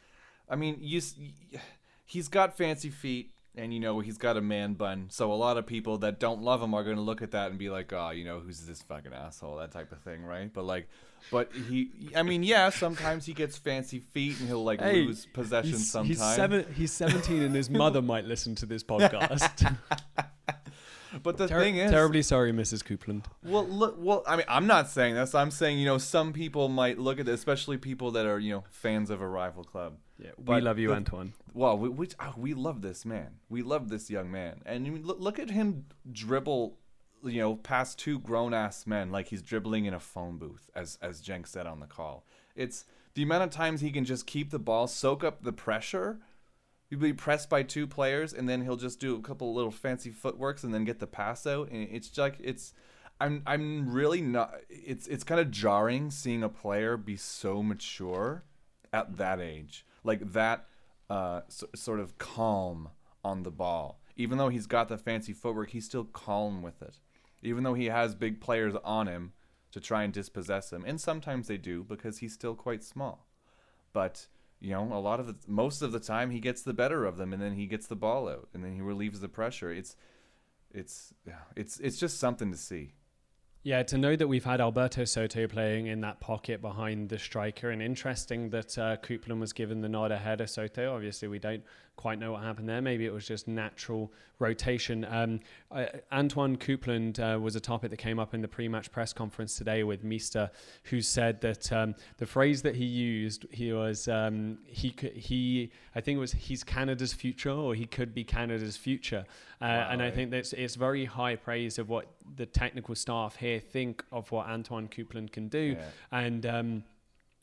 [0.49, 1.01] I mean, you,
[2.05, 5.05] he's got fancy feet, and you know he's got a man bun.
[5.09, 7.49] So a lot of people that don't love him are going to look at that
[7.51, 9.57] and be like, oh, you know, who's this fucking asshole?
[9.57, 10.51] That type of thing, right?
[10.51, 10.89] But like,
[11.31, 15.25] but he, I mean, yeah, sometimes he gets fancy feet and he'll like Hey, lose
[15.27, 16.19] possession He's, sometimes.
[16.19, 19.77] he's, seven, he's 17 and his mother might listen to this podcast.
[21.21, 22.83] but the Ter- thing is, terribly sorry, Mrs.
[22.83, 23.25] Coupland.
[23.43, 23.95] Well, look.
[23.99, 25.35] Well, I mean, I'm not saying this.
[25.35, 28.53] I'm saying you know some people might look at this, especially people that are you
[28.53, 29.97] know fans of a rival club.
[30.17, 31.33] Yeah, we But love you, the- Antoine.
[31.53, 33.35] Well, we we, oh, we love this man.
[33.49, 36.77] We love this young man, and you look, look at him dribble.
[37.25, 40.97] You know, past two grown ass men like he's dribbling in a phone booth, as
[41.01, 42.25] as Jenk said on the call.
[42.55, 46.19] It's the amount of times he can just keep the ball, soak up the pressure.
[46.89, 50.11] He'll be pressed by two players, and then he'll just do a couple little fancy
[50.11, 51.69] footworks, and then get the pass out.
[51.71, 52.73] And it's like it's,
[53.19, 54.53] I'm I'm really not.
[54.69, 58.43] It's it's kind of jarring seeing a player be so mature
[58.91, 60.67] at that age, like that,
[61.09, 62.89] uh, s- sort of calm
[63.23, 63.99] on the ball.
[64.15, 66.99] Even though he's got the fancy footwork, he's still calm with it.
[67.41, 69.33] Even though he has big players on him
[69.71, 73.25] to try and dispossess him, and sometimes they do because he's still quite small.
[73.91, 74.27] But
[74.63, 77.17] you know, a lot of the most of the time he gets the better of
[77.17, 79.71] them, and then he gets the ball out, and then he relieves the pressure.
[79.71, 79.97] It's
[80.71, 81.13] it's
[81.57, 82.93] it's it's just something to see.
[83.63, 87.71] Yeah, to know that we've had Alberto Soto playing in that pocket behind the striker,
[87.71, 88.97] and interesting that uh,
[89.35, 90.95] was given the nod ahead of Soto.
[90.95, 91.63] Obviously, we don't
[91.95, 92.81] quite know what happened there.
[92.81, 95.05] Maybe it was just natural rotation.
[95.05, 95.39] Um,
[95.71, 99.57] uh, Antoine Coupland uh, was a topic that came up in the pre-match press conference
[99.57, 100.51] today with Mista,
[100.85, 105.71] who said that um, the phrase that he used, he was um, he could, he
[105.95, 109.25] I think it was he's Canada's future, or he could be Canada's future.
[109.61, 113.59] Uh, and I think that's it's very high praise of what the technical staff here
[113.59, 115.77] think of what Antoine Coupland can do.
[115.77, 115.85] Yeah.
[116.11, 116.83] And um,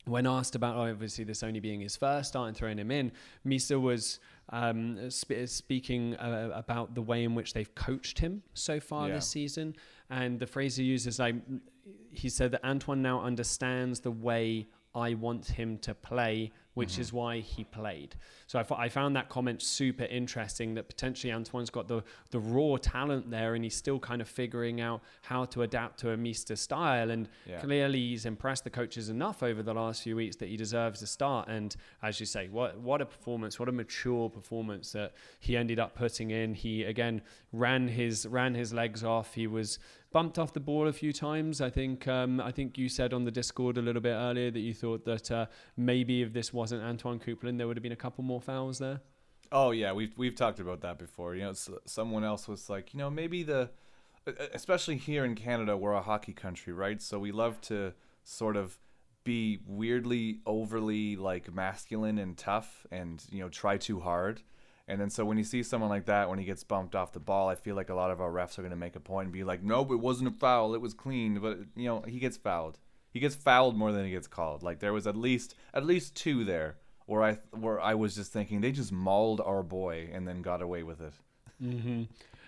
[0.05, 3.11] when asked about obviously this only being his first start and throwing him in,
[3.43, 4.19] Mista was
[4.51, 9.15] um, sp- speaking uh, about the way in which they've coached him so far Yeah.
[9.15, 9.75] this season.
[10.09, 11.35] And the phrase he uses, like
[12.11, 17.01] he said that Antoine now understands the way I want him to play, which mm-hmm.
[17.01, 18.15] is why he played.
[18.47, 22.39] So I, f- I found that comment super interesting that potentially Antoine's got the, the
[22.39, 26.17] raw talent there and he's still kind of figuring out how to adapt to a
[26.17, 27.11] Mista style.
[27.11, 27.59] And Yeah.
[27.59, 31.07] clearly he's impressed the coaches enough over the last few weeks that he deserves a
[31.07, 31.49] start.
[31.49, 35.79] And as you say, what, what a performance, what a mature performance that he ended
[35.79, 36.53] up putting in.
[36.53, 39.33] He, again, ran his, ran his legs off.
[39.33, 39.79] He was
[40.11, 41.61] bumped off the ball a few times.
[41.61, 44.59] I think um, I think you said on the Discord a little bit earlier that
[44.59, 45.45] you thought that uh,
[45.77, 49.01] maybe if this wasn't Antoine Coupland, there would have been a couple more fouls there.
[49.51, 51.35] Oh yeah, we've we've talked about that before.
[51.35, 51.53] You know,
[51.85, 53.69] someone else was like, you know, maybe the,
[54.53, 57.01] especially here in Canada, we're a hockey country, right?
[57.01, 57.93] So we love to
[58.23, 58.79] sort of
[59.23, 64.41] be weirdly overly like masculine and tough and you know try too hard.
[64.87, 67.19] And then so when you see someone like that when he gets bumped off the
[67.19, 69.27] ball, I feel like a lot of our refs are going to make a point
[69.27, 70.73] and be like, "Nope, it wasn't a foul.
[70.73, 72.79] It was clean." But you know, he gets fouled.
[73.11, 74.63] He gets fouled more than he gets called.
[74.63, 78.31] Like there was at least at least two there where I where I was just
[78.31, 81.13] thinking they just mauled our boy and then got away with it.
[81.61, 82.03] Mm-hmm.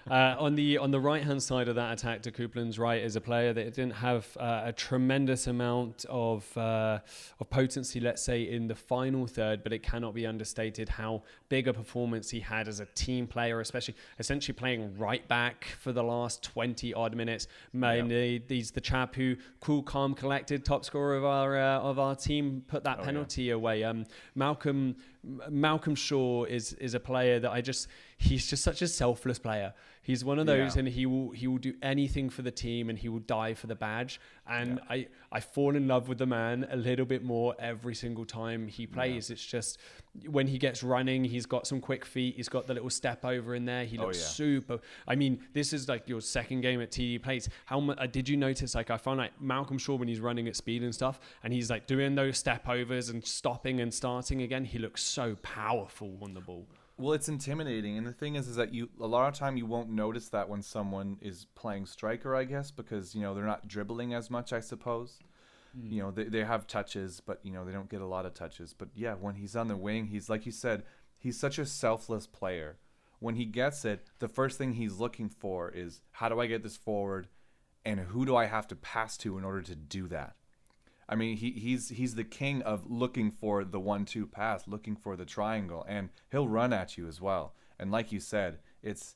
[0.09, 3.15] Uh, on the on the right hand side of that attack to Coupland's right is
[3.15, 6.99] a player that didn't have uh, a tremendous amount of uh,
[7.39, 11.67] of potency, let's say, in the final third, but it cannot be understated how big
[11.67, 16.03] a performance he had as a team player, especially essentially playing right back for the
[16.03, 17.47] last twenty odd minutes.
[17.71, 18.39] Man, yeah.
[18.49, 22.63] he's the chap who cool, calm, collected, top scorer of our uh, of our team,
[22.67, 23.53] put that oh, penalty yeah.
[23.53, 23.83] away.
[23.83, 24.97] Um, Malcolm
[25.49, 27.87] Malcolm Shaw is is a player that I just
[28.23, 29.73] he's just such a selfless player.
[30.01, 30.79] He's one of those, yeah.
[30.79, 33.67] and he will he will do anything for the team, and he will die for
[33.67, 34.19] the badge.
[34.47, 34.95] And yeah.
[34.95, 38.67] I I fall in love with the man a little bit more every single time
[38.67, 39.29] he plays.
[39.29, 39.33] Yeah.
[39.33, 39.77] It's just
[40.27, 42.35] when he gets running, he's got some quick feet.
[42.35, 43.85] He's got the little step over in there.
[43.85, 44.79] He oh, looks oh, super.
[45.07, 47.47] I mean, this is like your second game at TD Place.
[47.65, 48.75] How much uh, did you notice?
[48.75, 51.69] Like I found like Malcolm Shaw when he's running at speed and stuff, and he's
[51.69, 54.65] like doing those step overs and stopping and starting again.
[54.65, 56.67] He looks so powerful on the ball.
[56.97, 59.65] Well, it's intimidating, and the thing is, is that you a lot of time you
[59.65, 63.67] won't notice that when someone is playing striker, I guess, because you know they're not
[63.67, 65.19] dribbling as much, I suppose.
[65.77, 65.91] Mm.
[65.91, 68.35] You know, they they have touches, but you know they don't get a lot of
[68.35, 68.73] touches.
[68.73, 70.83] But yeah, when he's on the wing, he's like you said,
[71.17, 72.77] he's such a selfless player.
[73.19, 76.61] When he gets it, the first thing he's looking for is how do I get
[76.61, 77.27] this forward,
[77.83, 80.35] and who do I have to pass to in order to do that.
[81.07, 85.15] I mean, he, he's he's the king of looking for the one-two pass, looking for
[85.15, 87.53] the triangle, and he'll run at you as well.
[87.77, 89.15] And like you said, it's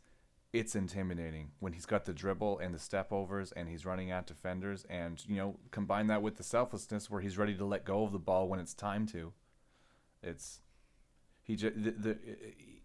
[0.54, 4.28] it's intimidating when he's got the dribble and the step overs, and he's running at
[4.28, 8.04] defenders, and you know, combine that with the selflessness where he's ready to let go
[8.04, 9.34] of the ball when it's time to.
[10.22, 10.62] It's
[11.44, 12.18] he just the, the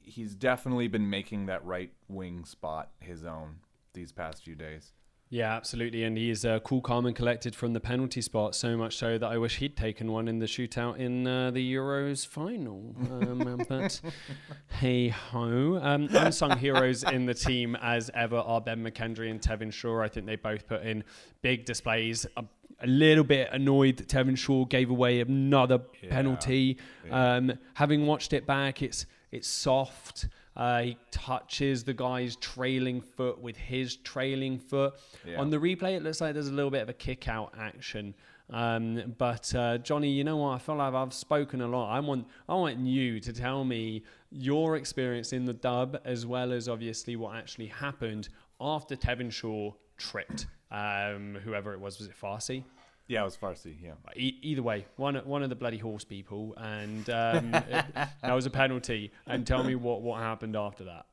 [0.00, 3.56] he's definitely been making that right wing spot his own
[3.94, 4.92] these past few days.
[5.32, 6.04] Yeah, absolutely.
[6.04, 8.54] And he's uh, cool, calm, and collected from the penalty spot.
[8.54, 11.74] So much so that I wish he'd taken one in the shootout in uh, the
[11.74, 12.94] Euros final.
[13.10, 13.98] Um, but
[14.80, 15.80] hey ho.
[15.82, 20.02] Um, unsung heroes in the team, as ever, are Ben McKendry and Tevin Shaw.
[20.02, 21.02] I think they both put in
[21.40, 22.26] big displays.
[22.36, 22.44] A,
[22.80, 26.10] a little bit annoyed that Tevin Shaw gave away another yeah.
[26.10, 26.76] penalty.
[27.06, 27.36] Yeah.
[27.36, 30.26] Um, having watched it back, it's it's soft.
[30.56, 34.94] Uh, he touches the guy's trailing foot with his trailing foot.
[35.26, 35.40] Yeah.
[35.40, 38.14] On the replay, it looks like there's a little bit of a kick out action.
[38.50, 40.50] Um, but uh, Johnny, you know what?
[40.50, 41.90] I feel like I've spoken a lot.
[41.90, 46.52] I want I want you to tell me your experience in the dub, as well
[46.52, 48.28] as obviously what actually happened
[48.60, 51.98] after Tevin Shaw tripped um, whoever it was.
[51.98, 52.64] Was it Farsi?
[53.08, 53.74] Yeah, it was Farsi.
[53.82, 53.92] Yeah.
[54.16, 58.46] E- either way, one one of the bloody horse people, and um, it, that was
[58.46, 59.12] a penalty.
[59.26, 61.06] And tell me what what happened after that.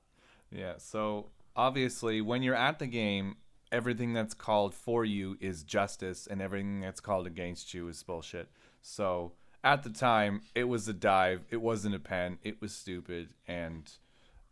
[0.51, 0.73] Yeah.
[0.77, 3.37] So obviously, when you're at the game,
[3.71, 8.49] everything that's called for you is justice, and everything that's called against you is bullshit.
[8.81, 9.33] So
[9.63, 11.41] at the time, it was a dive.
[11.49, 12.39] It wasn't a pen.
[12.43, 13.91] It was stupid, and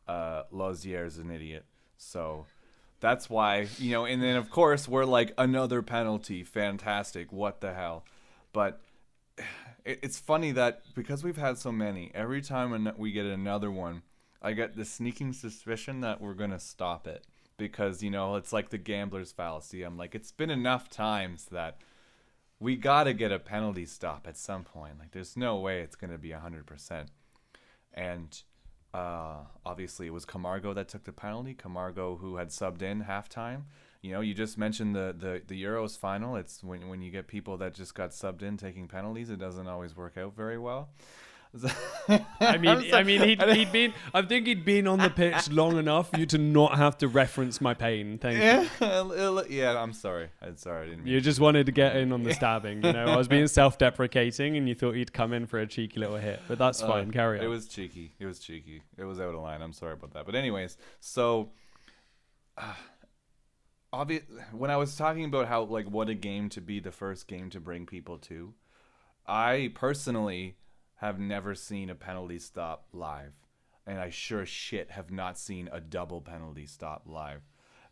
[0.08, 1.66] uh, Lozier is an idiot.
[1.98, 2.46] So
[3.00, 7.32] that's why, you know, and then of course we're like another penalty, fantastic.
[7.32, 8.06] What the hell?
[8.54, 8.82] But
[9.86, 14.02] it's funny that because we've had so many, every time we get another one,
[14.42, 17.26] I get the sneaking suspicion that we're going to stop it
[17.58, 19.84] because, you know, it's like the gambler's fallacy.
[19.84, 21.78] I'm like it's been enough times that
[22.60, 25.00] we got to get a penalty stop at some point.
[25.00, 27.08] Like there's no way it's going to be 100%.
[27.94, 28.42] And
[28.94, 31.54] uh, obviously, it was Camargo that took the penalty.
[31.54, 33.64] Camargo, who had subbed in halftime.
[34.02, 36.36] You know, you just mentioned the, the, the Euros final.
[36.36, 39.68] It's when when you get people that just got subbed in taking penalties, it doesn't
[39.68, 40.90] always work out very well.
[42.40, 43.94] I mean, I mean, he'd, he'd been.
[44.14, 47.08] I think he'd been on the pitch long enough for you to not have to
[47.08, 48.18] reference my pain.
[48.18, 49.44] Thank yeah, you.
[49.50, 50.30] Yeah, I'm sorry.
[50.42, 50.88] I'm sorry.
[50.88, 51.08] I didn't.
[51.08, 52.84] you just wanted to get in on the stabbing.
[52.84, 56.00] You know, I was being self-deprecating, and you thought he'd come in for a cheeky
[56.00, 57.12] little hit, but that's uh, fine.
[57.12, 57.46] Carry on.
[57.46, 58.14] It was cheeky.
[58.20, 58.84] It was cheeky.
[58.98, 59.62] It was out of line.
[59.62, 60.26] I'm sorry about that.
[60.26, 61.52] But anyways, so.
[62.58, 62.74] Uh,
[63.94, 67.28] obvious when I was talking about how like what a game to be the first
[67.28, 68.54] game to bring people to,
[69.28, 70.58] I personally
[70.98, 73.34] have never seen a penalty stop live.
[73.86, 77.42] And I sure shit have not seen a double penalty stop live.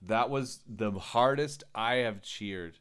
[0.01, 2.79] That was the hardest I have cheered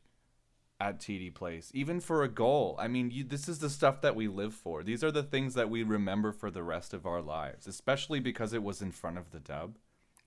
[0.80, 2.76] at TD Place, even for a goal.
[2.78, 4.82] I mean, you, this is the stuff that we live for.
[4.82, 8.52] These are the things that we remember for the rest of our lives, especially because
[8.52, 9.76] it was in front of the dub.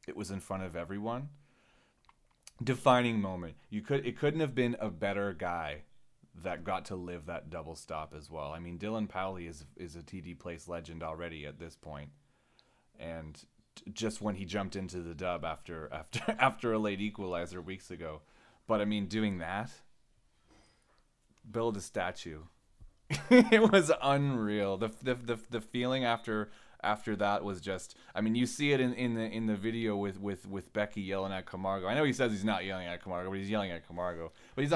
[0.08, 1.30] It was in front of everyone.
[2.64, 3.56] Defining moment.
[3.70, 5.84] You could it couldn't have been a better guy
[6.44, 8.52] that got to live that double stop as well.
[8.52, 12.10] I mean, Dylon Powley is is a TD Place legend already at this point,
[13.00, 13.44] and
[13.94, 18.22] just when he jumped into the dub after after after a late equalizer weeks ago,
[18.68, 19.72] but I mean, doing that,
[21.50, 22.42] build a statue.
[23.30, 24.78] it was unreal.
[24.78, 26.50] The, the the the feeling after
[26.84, 29.96] after that was just I mean you see it in, in the in the video
[29.98, 31.88] with, with, with Beckie yelling at Camargo.
[31.88, 34.32] I know he says he's not yelling at Camargo, but he's yelling at Camargo.
[34.56, 34.74] But he's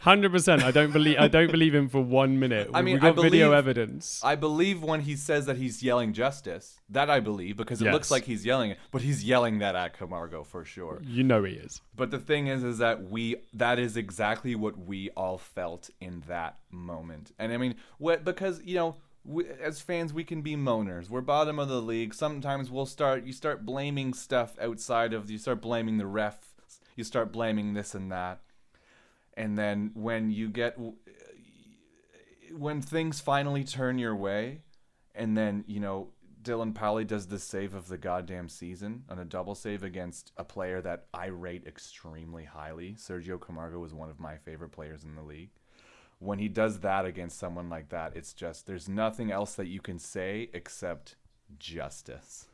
[0.00, 0.62] hundred percent.
[0.62, 2.70] I don't believe I don't believe him for one minute.
[2.74, 4.20] I mean, we got believe, video evidence.
[4.24, 6.80] I believe when he says that he's yelling justice.
[6.88, 7.92] That I believe because it Yes.
[7.94, 11.00] looks like he's yelling it, but he's yelling that at Camargo for sure.
[11.04, 11.80] You know he is.
[11.96, 16.22] But the thing is, is that we that is exactly what we all felt in
[16.28, 17.32] that moment.
[17.38, 18.96] And I mean, what because you know,
[19.26, 21.10] we, as fans, we can be moaners.
[21.10, 22.14] We're bottom of the league.
[22.14, 23.24] Sometimes we'll start.
[23.24, 25.30] You start blaming stuff outside of.
[25.30, 26.54] You start blaming the refs.
[26.94, 28.40] You start blaming this and that.
[29.34, 30.78] And then when you get
[32.52, 34.62] when things finally turn your way,
[35.14, 36.10] and then you know
[36.42, 40.44] Dylon Powley does the save of the goddamn season on a double save against a
[40.44, 42.92] player that I rate extremely highly.
[42.92, 45.50] Sergio Camargo is one of my favorite players in the league.
[46.18, 49.80] When he does that against someone like that, it's just there's nothing else that you
[49.80, 51.16] can say except
[51.58, 52.46] justice.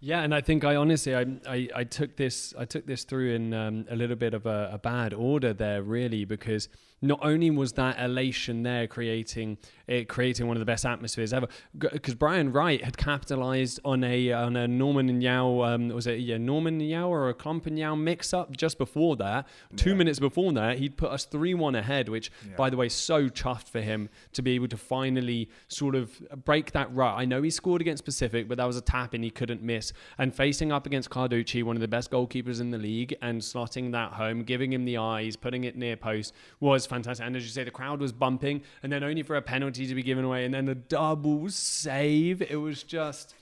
[0.00, 3.34] Yeah, and I think I honestly I, I, I took this I took this through
[3.34, 6.68] in um, a little bit of a, a bad order there really because
[7.04, 11.48] not only was that elation there creating it creating one of the best atmospheres ever
[11.76, 16.20] because Brian Wright had capitalized on a on a Norman and Yao um, was it
[16.20, 19.46] yeah Norman and Yao or a Klomp and Yao mix up just before that.
[19.76, 19.96] Two Yeah.
[19.96, 23.68] minutes before that he'd put us three one ahead which by the way so chuffed
[23.68, 27.18] for him to be able to finally sort of break that rut.
[27.18, 29.92] I know he scored against Pacific but that was a tap in he couldn't miss.
[30.18, 33.90] And facing up against Carducci one of the best goalkeepers in the league and slotting
[33.92, 37.48] that home giving him the eyes putting it near post was fantastic and as you
[37.48, 40.44] say the crowd was bumping and then only for a penalty to be given away
[40.44, 43.34] and then the double save it was just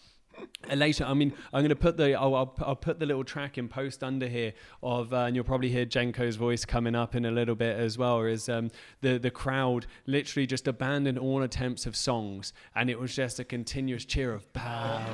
[0.75, 3.59] Later, I mean, I'm going to put the I'll, I'll, I'll put the little track
[3.59, 7.27] in post under here of, uh, and you'll probably hear Jenko's voice coming up in
[7.27, 8.23] a little bit as well.
[8.23, 8.71] Is um,
[9.03, 13.45] the the crowd literally just abandoned all attempts of songs, and it was just a
[13.45, 15.05] continuous cheer of Pauli,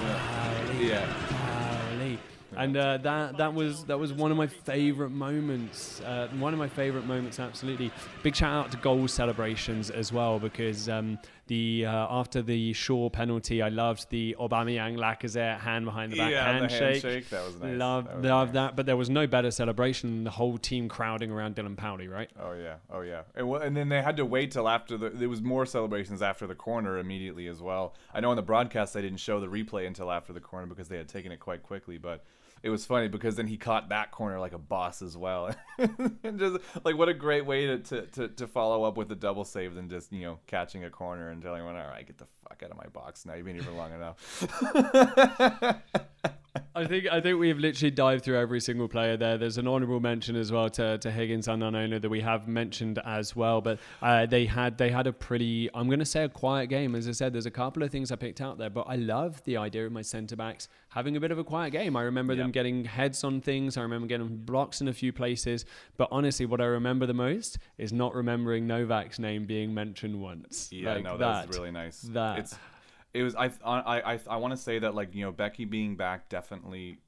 [0.00, 1.04] Pauli, Yeah.
[1.28, 1.45] Pauli.
[2.56, 6.00] And uh, that that was that was one of my favorite moments.
[6.00, 7.90] Uh, one of my favorite moments, absolutely.
[8.22, 13.08] Big shout out to goal celebrations as well because um, the uh, after the Shaw
[13.10, 17.02] penalty, I loved the Aubameyang Lacazette hand behind the back Yeah, the handshake.
[17.02, 17.76] handshake, that was nice.
[17.78, 18.68] Loved That loved nice.
[18.70, 18.76] that.
[18.76, 22.30] But there was no better celebration than the whole team crowding around Dylon Powley, right?
[22.40, 25.10] Oh yeah, oh yeah, and, wha- and then they had to wait till after the.
[25.10, 27.94] There was more celebrations after the corner immediately as well.
[28.14, 30.88] I know on the broadcast they didn't show the replay until after the corner because
[30.88, 32.24] they had taken it quite quickly, but
[32.62, 35.54] it was funny because then he caught that corner like a boss as well.
[35.78, 39.14] and just like what a great way to, to, to, to follow up with a
[39.14, 42.18] double save than just you know catching a corner and telling everyone, all right, get
[42.18, 43.34] the fuck out of my box now.
[43.34, 44.44] You've been here for long enough.
[46.76, 49.38] I think I think we've literally dived through every single player there.
[49.38, 53.00] There's an honourable mention as well to, to Higgins and Onona that we have mentioned
[53.04, 53.62] as well.
[53.62, 56.94] But uh, they had they had a pretty I'm going to say a quiet game.
[56.94, 59.42] As I said, there's a couple of things I picked out there, but I love
[59.44, 61.96] the idea of my centre backs having a bit of a quiet game.
[61.96, 63.76] I remember them getting heads on things.
[63.76, 65.64] I remember getting blocks in a few places.
[65.96, 70.70] But honestly, what I remember the most is not remembering Novak's name being mentioned once.
[70.70, 71.32] Yeah, like no, that.
[71.32, 72.00] that was really nice.
[72.12, 72.35] that.
[72.38, 72.56] It's
[73.14, 75.96] it was I I I, I want to say that like you know Beckie being
[75.96, 76.98] back definitely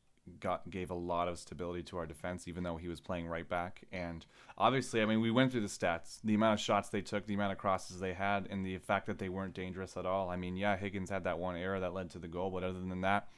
[0.41, 3.49] got gave a lot of stability to our defense, even though he was playing right
[3.49, 3.83] back.
[3.93, 4.25] And
[4.57, 7.35] obviously, I mean, we went through the stats, the amount of shots they took, the
[7.35, 10.29] amount of crosses they had, and the fact that they weren't dangerous at all.
[10.31, 12.81] I mean, yeah, Higgins had that one error that led to the goal, but other
[12.81, 13.29] than that,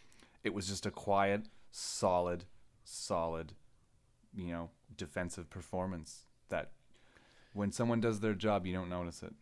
[0.43, 2.45] it was just a quiet, solid,
[2.85, 3.53] solid,
[4.35, 6.71] you know, defensive performance that.
[7.53, 9.35] When someone does their job, you don't notice it.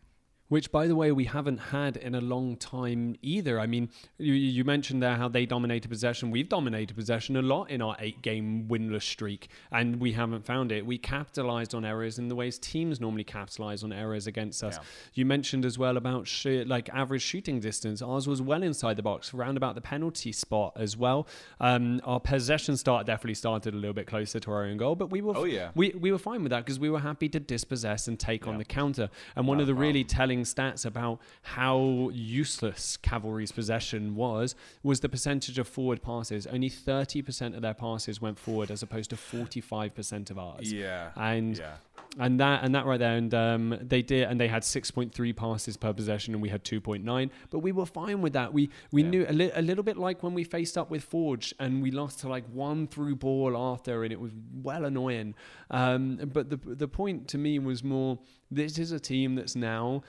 [0.48, 3.60] Which, by the way, we haven't had in a long time either.
[3.60, 6.30] I mean, you, you mentioned there how they dominated possession.
[6.30, 10.72] We've dominated possession a lot in our eight game winless streak, and we haven't found
[10.72, 10.86] it.
[10.86, 14.76] We capitalized on errors in the ways teams normally capitalize on errors against us.
[14.76, 14.84] Yeah.
[15.14, 18.00] You mentioned as well about sh- like average shooting distance.
[18.00, 21.26] Ours was well inside the box, round about the penalty spot as well.
[21.60, 25.10] Um, our possession start definitely started a little bit closer to our own goal, but
[25.10, 25.72] we were Oh, yeah.
[25.74, 28.56] we, we were fine with that because we were happy to dispossess and take on
[28.56, 29.10] the counter.
[29.36, 35.08] And one of the really telling stats about how useless cavalry's possession was was the
[35.08, 36.46] percentage of forward passes.
[36.46, 40.72] Only 30% of their passes went forward as opposed to 45% of ours.
[40.72, 41.10] Yeah.
[41.16, 41.74] And yeah.
[42.18, 45.12] and that and that right there, and um, they did, and they had six point
[45.14, 47.30] three passes per possession, and we had two point nine.
[47.50, 48.52] But we were fine with that.
[48.52, 49.10] We we Yeah.
[49.10, 51.90] knew a, li- a little bit like when we faced up with Forge, and we
[51.90, 54.32] lost to like one through ball after, and it was
[54.62, 55.34] well annoying.
[55.70, 58.18] Um, but the the point to me was more:
[58.50, 60.02] this is a team that's now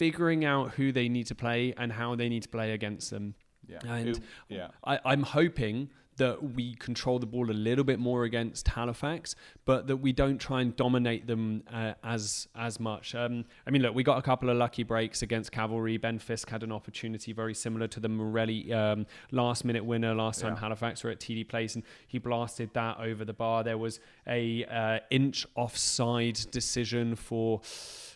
[0.00, 3.34] figuring out who they need to play and how they need to play against them.
[3.68, 3.78] Yeah.
[3.86, 4.68] And It- yeah.
[4.82, 9.34] I, I'm hoping that we control the ball a little bit more against Halifax,
[9.64, 13.14] but that we don't try and dominate them uh, as as much.
[13.14, 15.96] Um, I mean, look, we got a couple of lucky breaks against Cavalry.
[15.98, 20.40] Ben Fisk had an opportunity very similar to the Morelli um, last minute winner last
[20.40, 20.60] time Yeah.
[20.60, 23.64] Halifax were at TD Place, and he blasted that over the bar.
[23.64, 27.60] There was a uh, inch offside decision for.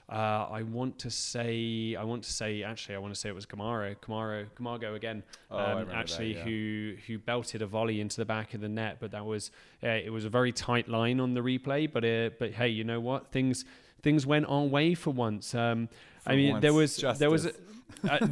[0.06, 3.34] Uh, I want to say, I want to say, actually, I want to say it
[3.34, 5.22] was Kamaro, Kamaro, Camargo again.
[5.50, 6.42] Oh, I um, remember that, actually, yeah.
[6.44, 9.50] who who belted a volley into the back of the net, but that was
[9.82, 11.90] uh, it was a very tight line on the replay.
[11.90, 13.32] But uh, but hey, you know what?
[13.32, 13.64] Things
[14.02, 15.54] things went our way for once.
[15.54, 15.88] Um,
[16.26, 17.44] I For mean, there once, was there was.
[17.44, 17.60] justice.
[18.08, 18.26] Uh,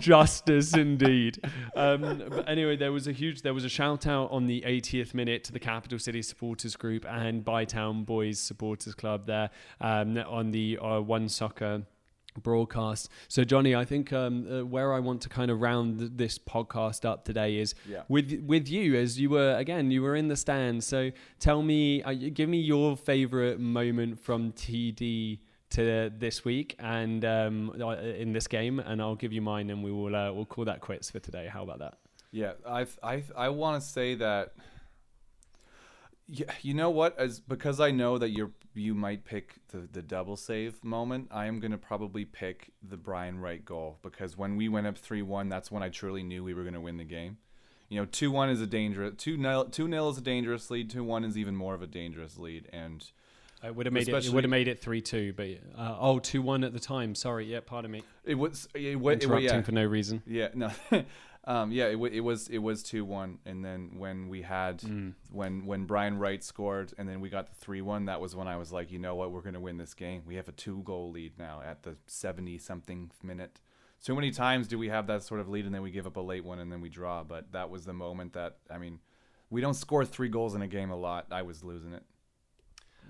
[0.00, 1.38] justice indeed.
[1.74, 5.14] Um, but anyway, there was a huge, there was a shout out on the 80th
[5.14, 9.50] minute to the Capital City Supporters Group and Bytown Boys Supporters Club there
[9.80, 11.82] um, on the uh, One Soccer
[12.42, 13.08] broadcast.
[13.28, 16.38] So, Johnny, I think um, uh, where I want to kind of round th- this
[16.38, 18.02] podcast up today is Yeah.
[18.08, 20.86] with with you, as you were again, you were in the stands.
[20.86, 25.38] So, tell me, uh, give me your favorite moment from TD
[25.76, 29.84] to this week and um, uh, in this game, and I'll give you mine, and
[29.84, 31.48] we will uh, we'll call that quits for today.
[31.52, 31.98] How about that?
[32.32, 34.54] Yeah, I I I want to say that.
[36.28, 37.18] Yeah, you know what?
[37.18, 41.28] As because I know that you're you might pick the the double save moment.
[41.30, 45.22] I am gonna probably pick the Brian Wright goal because when we went up three
[45.22, 47.36] one, that's when I truly knew we were gonna win the game.
[47.90, 50.88] You know, two one is a dangerous two nil two nil is a dangerous lead.
[50.88, 53.04] Two one is even more of a dangerous lead, and
[53.66, 54.26] It would have made it.
[54.26, 57.14] It would have made it three two, but uh, oh, two one at the time.
[57.14, 58.02] Sorry, yeah, pardon me.
[58.24, 59.62] it was it, it, Interrupting yeah.
[59.62, 60.22] for no reason.
[60.26, 60.70] Yeah, no,
[61.44, 65.14] um, yeah, it, it was it was two one, and then when we had Mm.
[65.30, 68.48] when when Brian Wright scored, and then we got the three one, that was when
[68.48, 70.22] I was like, you know what, we're gonna win this game.
[70.26, 73.60] We have a two goal lead now at the seventy something minute.
[73.98, 76.16] So many times do we have that sort of lead, and then we give up
[76.16, 77.24] a late one, and then we draw.
[77.24, 79.00] But that was the moment that I mean,
[79.50, 81.26] we don't score three goals in a game a lot.
[81.30, 82.02] I was losing it.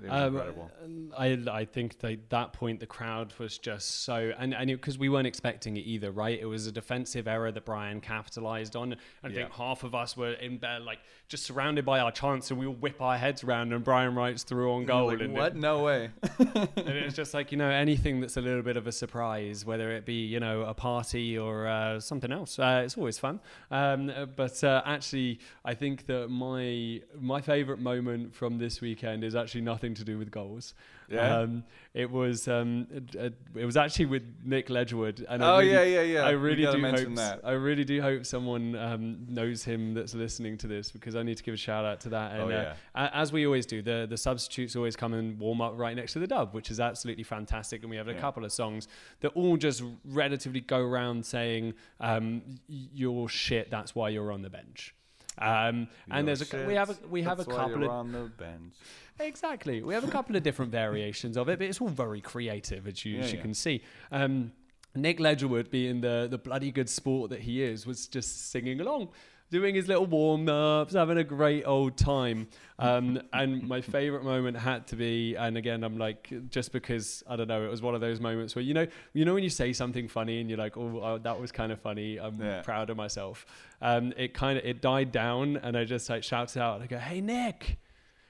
[0.05, 0.71] It Um, incredible.
[1.17, 5.09] I I think that that point the crowd was just so and and because we
[5.09, 6.39] weren't expecting it either, right?
[6.39, 8.97] It was a defensive error that Brian capitalized on.
[9.23, 12.61] I think half of us were in bed, like just surrounded by our chance, and
[12.61, 15.07] we all whip our heads around, and Brian Wright's through on goal.
[15.09, 15.57] Like, and it- what?
[15.57, 16.11] No way.
[16.39, 19.65] and it was just like you know anything that's a little bit of a surprise,
[19.65, 22.59] whether it be you know a party or uh, something else.
[22.59, 23.41] Uh, it's always fun.
[23.71, 29.25] Um, uh, but uh, actually, I think that my my favorite moment from this weekend
[29.25, 30.75] is actually nothing to do with goals.
[31.09, 31.39] Yeah?
[31.39, 31.65] Um,
[31.95, 35.25] it was um, it, it- it was actually with Nik Ledgerwood.
[35.29, 36.23] And I Oh, really, yeah, yeah, yeah.
[36.27, 37.17] I really do mention hope.
[37.17, 37.41] that.
[37.45, 41.37] I really do hope someone um, knows him that's listening to this because I need
[41.37, 42.33] to give a shout out to that.
[42.33, 42.75] And, Oh, uh, yeah.
[42.95, 46.13] a- as we always do, the the substitutes always come and warm up right next
[46.15, 47.83] to the dub, which is absolutely fantastic.
[47.83, 48.21] And we have a Yeah.
[48.21, 48.89] couple of songs
[49.21, 53.71] that all just relatively go around saying, um, "You're shit.
[53.71, 54.93] That's why you're on the bench."
[55.39, 58.13] Um, and there's a we have a, we have a That's why couple of on
[58.13, 58.75] the bench.
[59.21, 62.87] exactly we have a couple of different variations of it, but it's all very creative
[62.87, 63.43] as you, Yeah, as you yeah.
[63.43, 63.83] can see.
[64.11, 64.53] Um,
[64.95, 69.09] Nik Ledgerwood, being the the bloody good sport that he is, was just singing along.
[69.49, 72.49] Doing his little warm ups, having a great old time.
[72.81, 77.37] Um, and my favorite moment had to be, and again, I'm like, just because I
[77.37, 79.49] don't know, it was one of those moments where you know, you know, when you
[79.51, 82.19] say something funny and you're like, oh, oh that was kind of funny.
[82.19, 82.63] I'm Yeah.
[82.63, 83.47] proud of myself.
[83.81, 86.99] Um, it kind of it died down, and I just like shouted out, I go,
[86.99, 87.79] hey Nik,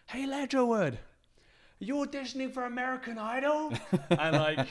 [0.08, 0.98] hey Ledgerwood,
[1.78, 3.72] are you auditioning for American Idol?
[4.10, 4.66] and like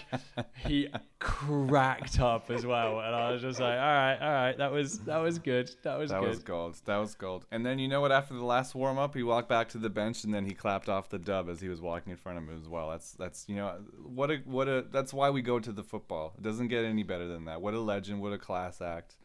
[0.66, 0.88] he
[1.20, 4.99] cracked up as well, and I was just like, all right, all right, that was
[5.01, 6.16] that was good, that was good.
[6.18, 6.30] That good.
[6.30, 6.82] was gold.
[6.86, 7.45] That was gold.
[7.51, 8.12] And then you know what?
[8.12, 10.89] After the last warm up, he walked back to the bench and then he clapped
[10.89, 12.89] off the dub as he was walking in front of him as well.
[12.89, 16.34] That's that's you know what a what a that's why we go to the football.
[16.38, 17.62] It doesn't get any better than that.
[17.62, 18.22] What a legend!
[18.22, 19.16] What a class act.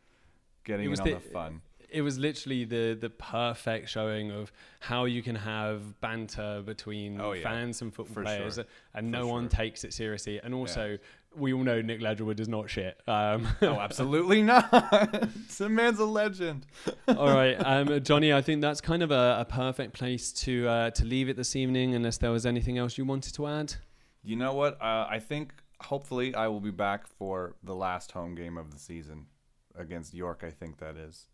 [0.65, 1.63] Getting It in on the- the fun.
[1.93, 7.33] It was literally the the perfect showing of how you can have banter between Oh,
[7.33, 7.43] yeah.
[7.43, 8.65] fans and football For players, sure.
[8.95, 10.41] and no For one takes it seriously.
[10.43, 10.99] And also,
[11.37, 13.01] we all know Nik Ledgerwood is not shit.
[13.07, 14.71] Um, Oh, absolutely not.
[15.47, 16.67] this man's a legend.
[17.09, 18.33] All right, um, Johnny.
[18.33, 21.55] I think that's kind of a, a perfect place to uh, to leave it this
[21.57, 21.95] evening.
[21.95, 23.75] Unless there was anything else you wanted to add.
[24.23, 24.81] You know what?
[24.83, 28.79] Uh, I think hopefully I will be back for the last home game of the
[28.79, 29.27] season
[29.75, 30.43] against York.
[30.47, 31.27] I think that is.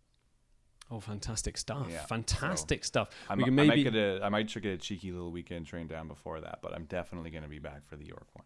[0.90, 1.88] Oh, fantastic stuff!
[1.90, 3.10] Yeah, fantastic stuff.
[3.28, 5.86] I'm, we can I might get a, I might get a cheeky little weekend train
[5.88, 8.44] down before that, but I'm definitely going to be back for the York one.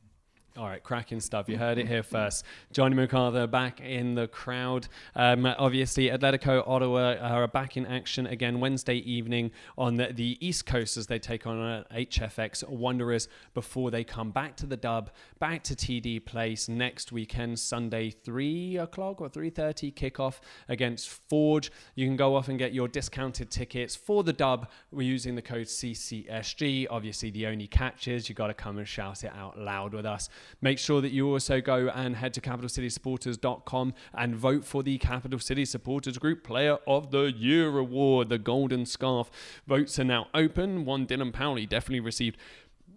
[0.57, 1.49] All right, cracking stuff.
[1.49, 2.45] You heard it here first.
[2.73, 4.89] Johnny McArthur back in the crowd.
[5.15, 10.67] Um, obviously, Atletico Ottawa are back in action again Wednesday evening on the, the East
[10.67, 15.11] Coast as they take on uh, HFX Wanderers before they come back to the dub,
[15.39, 21.71] back to TD Place next weekend, Sunday, 3 o'clock or 3.30 kickoff against Forge.
[21.95, 25.43] You can go off and get your discounted tickets for the dub We're using the
[25.43, 26.89] code CCSG.
[26.91, 30.07] Obviously, the only catch is you got to come and shout it out loud with
[30.07, 30.29] us.
[30.61, 35.39] Make sure that you also go and head to capitalcitysupporters.com and vote for the Capital
[35.39, 39.31] City Supporters Group Player of the Year award, the Golden Scarf.
[39.67, 40.85] Votes are now open.
[40.85, 42.37] One Dylon Powley definitely received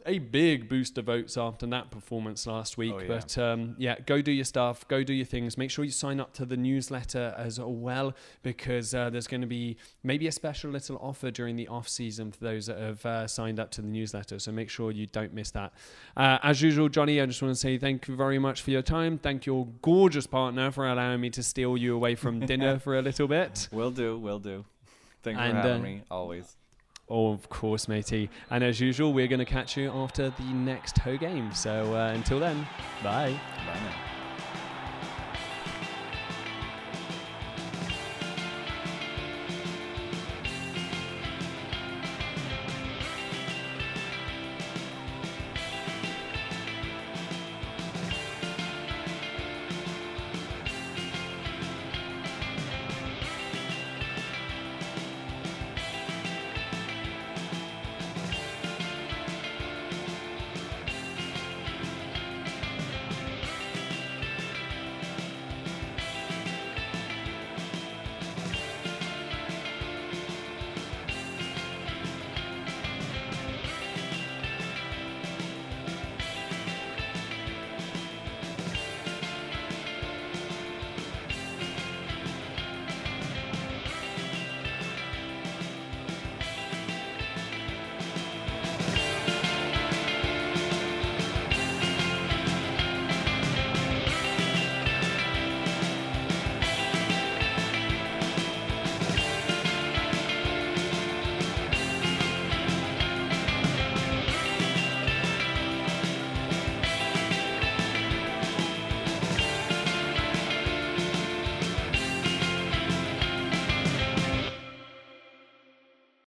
[0.05, 2.93] a big boost of votes after that performance last week.
[2.95, 3.07] Oh, yeah.
[3.07, 5.57] But um, yeah, go do your stuff, go do your things.
[5.57, 9.47] Make sure you sign up to the newsletter as well because uh, there's going to
[9.47, 13.27] be maybe a special little offer during the off season for those that have uh,
[13.27, 14.39] signed up to the newsletter.
[14.39, 15.73] So make sure you don't miss that.
[16.15, 18.81] Uh, as usual, Johnny, I just want to say thank you very much for your
[18.81, 19.17] time.
[19.17, 23.01] Thank your gorgeous partner for allowing me to steal you away from dinner for a
[23.01, 23.67] little bit.
[23.71, 24.65] Will do, will do.
[25.23, 26.55] Thanks And, for having uh, me, always.
[27.09, 28.29] Of course, matey.
[28.49, 31.53] And as usual, we're going to catch you after the next Ho game.
[31.53, 32.67] So uh, until then,
[33.03, 33.39] bye.
[33.65, 34.12] Bye now.